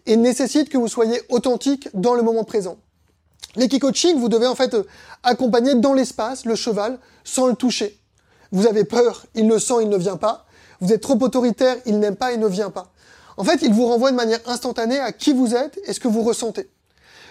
et 0.05 0.17
nécessite 0.17 0.69
que 0.69 0.77
vous 0.77 0.88
soyez 0.88 1.21
authentique 1.29 1.88
dans 1.93 2.15
le 2.15 2.23
moment 2.23 2.43
présent? 2.43 2.77
L'équicoaching, 3.55 4.17
vous 4.19 4.29
devez 4.29 4.47
en 4.47 4.55
fait 4.55 4.75
accompagner 5.23 5.75
dans 5.75 5.93
l'espace 5.93 6.45
le 6.45 6.55
cheval 6.55 6.99
sans 7.23 7.47
le 7.47 7.55
toucher. 7.55 7.99
Vous 8.52 8.68
avez 8.68 8.84
peur, 8.84 9.26
il 9.36 9.48
le 9.48 9.60
sent, 9.60 9.76
il 9.82 9.90
ne 9.90 9.98
vient 9.98 10.18
pas. 10.18 10.46
Vous 10.82 10.94
êtes 10.94 11.02
trop 11.02 11.18
autoritaire, 11.22 11.78
il 11.86 12.00
n'aime 12.00 12.16
pas, 12.16 12.32
il 12.32 12.40
ne 12.40 12.48
vient 12.48 12.72
pas. 12.72 12.92
En 13.38 13.44
fait, 13.44 13.62
il 13.62 13.74
vous 13.74 13.86
renvoie 13.86 14.12
de 14.12 14.16
manière 14.16 14.40
instantanée 14.46 15.00
à 15.00 15.12
qui 15.12 15.34
vous 15.34 15.56
êtes 15.56 15.80
et 15.86 15.94
ce 15.94 16.00
que 16.00 16.08
vous 16.08 16.24
ressentez. 16.24 16.70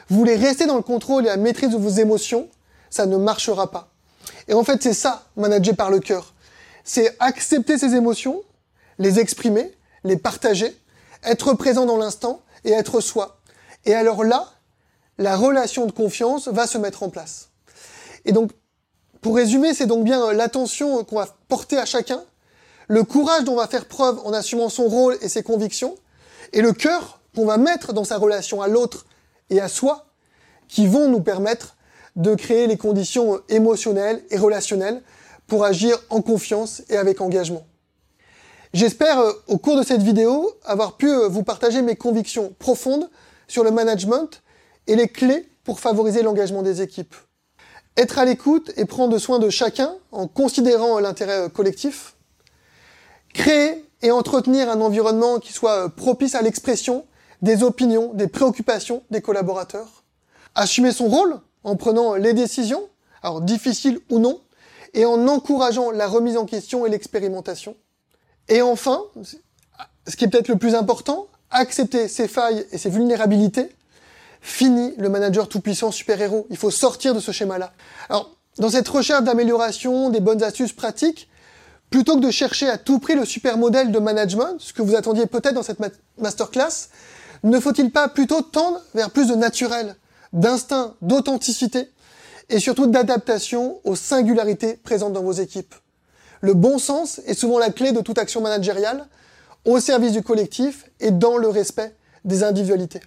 Vous 0.09 0.17
voulez 0.17 0.37
rester 0.37 0.67
dans 0.67 0.77
le 0.77 0.83
contrôle 0.83 1.25
et 1.25 1.29
la 1.29 1.37
maîtrise 1.37 1.71
de 1.71 1.77
vos 1.77 1.91
émotions, 1.91 2.49
ça 2.89 3.07
ne 3.07 3.17
marchera 3.17 3.71
pas. 3.71 3.91
Et 4.47 4.55
en 4.55 4.65
fait, 4.65 4.83
c'est 4.83 4.95
ça, 4.95 5.27
manager 5.37 5.77
par 5.77 5.91
le 5.91 6.01
cœur. 6.01 6.33
C'est 6.85 7.15
accepter 7.21 7.77
ses 7.77 7.95
émotions, 7.95 8.43
les 8.99 9.19
exprimer, 9.19 9.75
les 10.05 10.17
partager, 10.17 10.75
être 11.25 11.53
présent 11.55 11.85
dans 11.85 11.99
l'instant 11.99 12.41
et 12.65 12.73
être 12.73 13.01
soi. 13.01 13.41
Et 13.85 13.95
alors 13.95 14.25
là, 14.25 14.49
la 15.19 15.37
relation 15.37 15.87
de 15.87 15.93
confiance 15.93 16.49
va 16.49 16.67
se 16.67 16.79
mettre 16.79 17.03
en 17.03 17.11
place. 17.11 17.49
Et 18.25 18.33
donc, 18.33 18.51
pour 19.21 19.37
résumer, 19.37 19.75
c'est 19.75 19.87
donc 19.87 20.05
bien 20.05 20.23
euh, 20.23 20.33
l'attention 20.33 21.03
qu'on 21.05 21.17
va 21.17 21.29
porter 21.49 21.77
à 21.77 21.85
chacun, 21.85 22.23
le 22.89 23.05
courage 23.05 23.45
dont 23.45 23.53
on 23.53 23.57
va 23.57 23.67
faire 23.67 23.87
preuve 23.87 24.21
en 24.25 24.33
assumant 24.33 24.69
son 24.69 24.85
rôle 24.85 25.19
et 25.21 25.29
ses 25.29 25.43
convictions, 25.43 25.95
et 26.53 26.63
le 26.63 26.73
cœur 26.73 27.21
qu'on 27.35 27.45
va 27.45 27.57
mettre 27.57 27.93
dans 27.93 28.05
sa 28.05 28.17
relation 28.17 28.63
à 28.63 28.69
l'autre 28.69 29.07
et 29.51 29.61
à 29.61 29.69
soi, 29.69 30.07
qui 30.69 30.87
vont 30.87 31.09
nous 31.09 31.21
permettre 31.21 31.77
de 32.17 32.35
créer 32.35 32.67
les 32.67 32.77
conditions 32.77 33.41
émotionnelles 33.49 34.23
et 34.31 34.39
relationnelles 34.39 35.03
pour 35.47 35.65
agir 35.65 35.99
en 36.11 36.21
confiance 36.21 36.83
et 36.89 36.97
avec 36.97 37.21
engagement. 37.21 37.65
J'espère 38.75 39.19
euh, 39.19 39.33
au 39.47 39.59
cours 39.59 39.79
de 39.79 39.83
cette 39.83 40.03
vidéo 40.03 40.51
avoir 40.65 40.97
pu 40.97 41.09
euh, 41.09 41.29
vous 41.29 41.43
partager 41.43 41.83
mes 41.83 41.97
convictions 41.97 42.55
profondes 42.59 43.09
sur 43.47 43.65
le 43.65 43.71
management 43.71 44.43
et 44.87 44.95
les 44.95 45.09
clés 45.09 45.49
pour 45.65 45.81
favoriser 45.81 46.23
l'engagement 46.23 46.63
des 46.63 46.83
équipes. 46.83 47.15
Être 47.99 48.21
à 48.21 48.25
l'écoute 48.25 48.71
et 48.77 48.85
prendre 48.85 49.19
soin 49.19 49.41
de 49.41 49.51
chacun 49.51 49.93
en 50.13 50.29
considérant 50.29 51.01
l'intérêt 51.01 51.41
euh, 51.41 51.49
collectif. 51.49 52.15
Créer 53.35 53.85
et 54.03 54.13
entretenir 54.13 54.71
un 54.71 54.81
environnement 54.81 55.41
qui 55.41 55.53
soit 55.53 55.89
propice 55.89 56.37
à 56.37 56.43
l'expression 56.43 57.05
des 57.43 57.65
opinions, 57.65 58.15
des 58.15 58.29
préoccupations 58.29 59.03
des 59.11 59.21
collaborateurs. 59.21 60.05
Assumer 60.55 60.93
son 60.93 61.09
rôle 61.09 61.41
en 61.65 61.75
prenant 61.75 62.15
les 62.15 62.35
décisions, 62.35 62.89
alors 63.21 63.41
difficiles 63.41 63.99
ou 64.11 64.21
non, 64.21 64.41
et 64.95 65.05
en 65.05 65.27
encourageant 65.27 65.91
la 65.91 66.07
remise 66.07 66.37
en 66.37 66.47
question 66.47 66.87
et 66.87 66.91
l'expérimentation. 66.91 67.75
Et 68.49 68.63
enfin, 68.63 69.03
ce 70.07 70.15
qui 70.15 70.25
est 70.25 70.29
peut-être 70.29 70.47
le 70.47 70.57
plus 70.57 70.77
important, 70.77 71.27
accepter 71.51 72.07
ses 72.07 72.29
failles 72.29 72.65
et 72.71 72.79
ses 72.79 72.91
vulnérabilités. 72.91 73.71
Fini 74.41 74.95
le 74.99 75.09
manager 75.09 75.49
tout-puissant 75.49 75.91
super-héros. 75.91 76.47
Il 76.51 76.57
faut 76.57 76.71
sortir 76.71 77.15
de 77.15 77.21
ce 77.21 77.33
schéma-là. 77.33 77.73
Alors, 78.09 78.37
dans 78.59 78.71
cette 78.71 78.89
recherche 78.89 79.23
d'amélioration, 79.23 80.11
des 80.11 80.21
bonnes 80.21 80.43
astuces 80.43 80.73
pratiques, 80.73 81.29
plutôt 81.91 82.17
que 82.17 82.25
de 82.25 82.31
chercher 82.31 82.69
à 82.69 82.79
tout 82.79 82.99
prix 82.99 83.15
le 83.15 83.25
super 83.25 83.57
modèle 83.57 83.93
de 83.93 83.99
management, 83.99 84.57
ce 84.59 84.73
que 84.73 84.83
vous 84.83 84.95
attendiez 84.95 85.27
peut-être 85.27 85.55
dans 85.55 85.63
cette 85.63 85.79
masterclass, 86.19 86.89
ne 87.45 87.61
faut-il 87.61 87.91
pas 87.91 88.09
plutôt 88.09 88.43
tendre 88.43 88.81
vers 88.95 89.11
plus 89.11 89.29
de 89.29 89.35
naturel, 89.35 89.97
d'instinct, 90.33 90.95
d'authenticité 91.03 91.89
et 92.51 92.59
surtout 92.59 92.87
d'adaptation 92.87 93.81
aux 93.85 93.97
singularités 93.97 94.75
présentes 94.75 95.13
dans 95.13 95.23
vos 95.23 95.33
équipes? 95.33 95.75
Le 96.41 96.55
bon 96.55 96.79
sens 96.79 97.21
est 97.27 97.35
souvent 97.35 97.59
la 97.59 97.71
clé 97.71 97.93
de 97.93 98.01
toute 98.01 98.19
action 98.19 98.41
managériale, 98.41 99.07
au 99.65 99.81
service 99.81 100.13
du 100.13 100.23
collectif 100.23 100.85
et 101.01 101.11
dans 101.11 101.37
le 101.37 101.49
respect 101.49 101.95
des 102.25 102.43
individualités. 102.43 103.01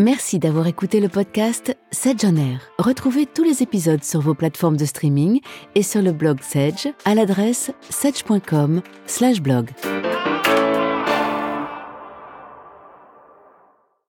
Merci 0.00 0.38
d'avoir 0.38 0.68
écouté 0.68 1.00
le 1.00 1.08
podcast 1.08 1.76
Sedge 1.90 2.24
on 2.24 2.36
Air. 2.36 2.60
Retrouvez 2.78 3.26
tous 3.26 3.42
les 3.42 3.64
épisodes 3.64 4.04
sur 4.04 4.20
vos 4.20 4.34
plateformes 4.34 4.76
de 4.76 4.84
streaming 4.84 5.40
et 5.74 5.82
sur 5.82 6.02
le 6.02 6.12
blog 6.12 6.40
Sedge 6.40 6.86
à 7.04 7.16
l'adresse 7.16 7.72
sedge.com/blog. 7.90 9.70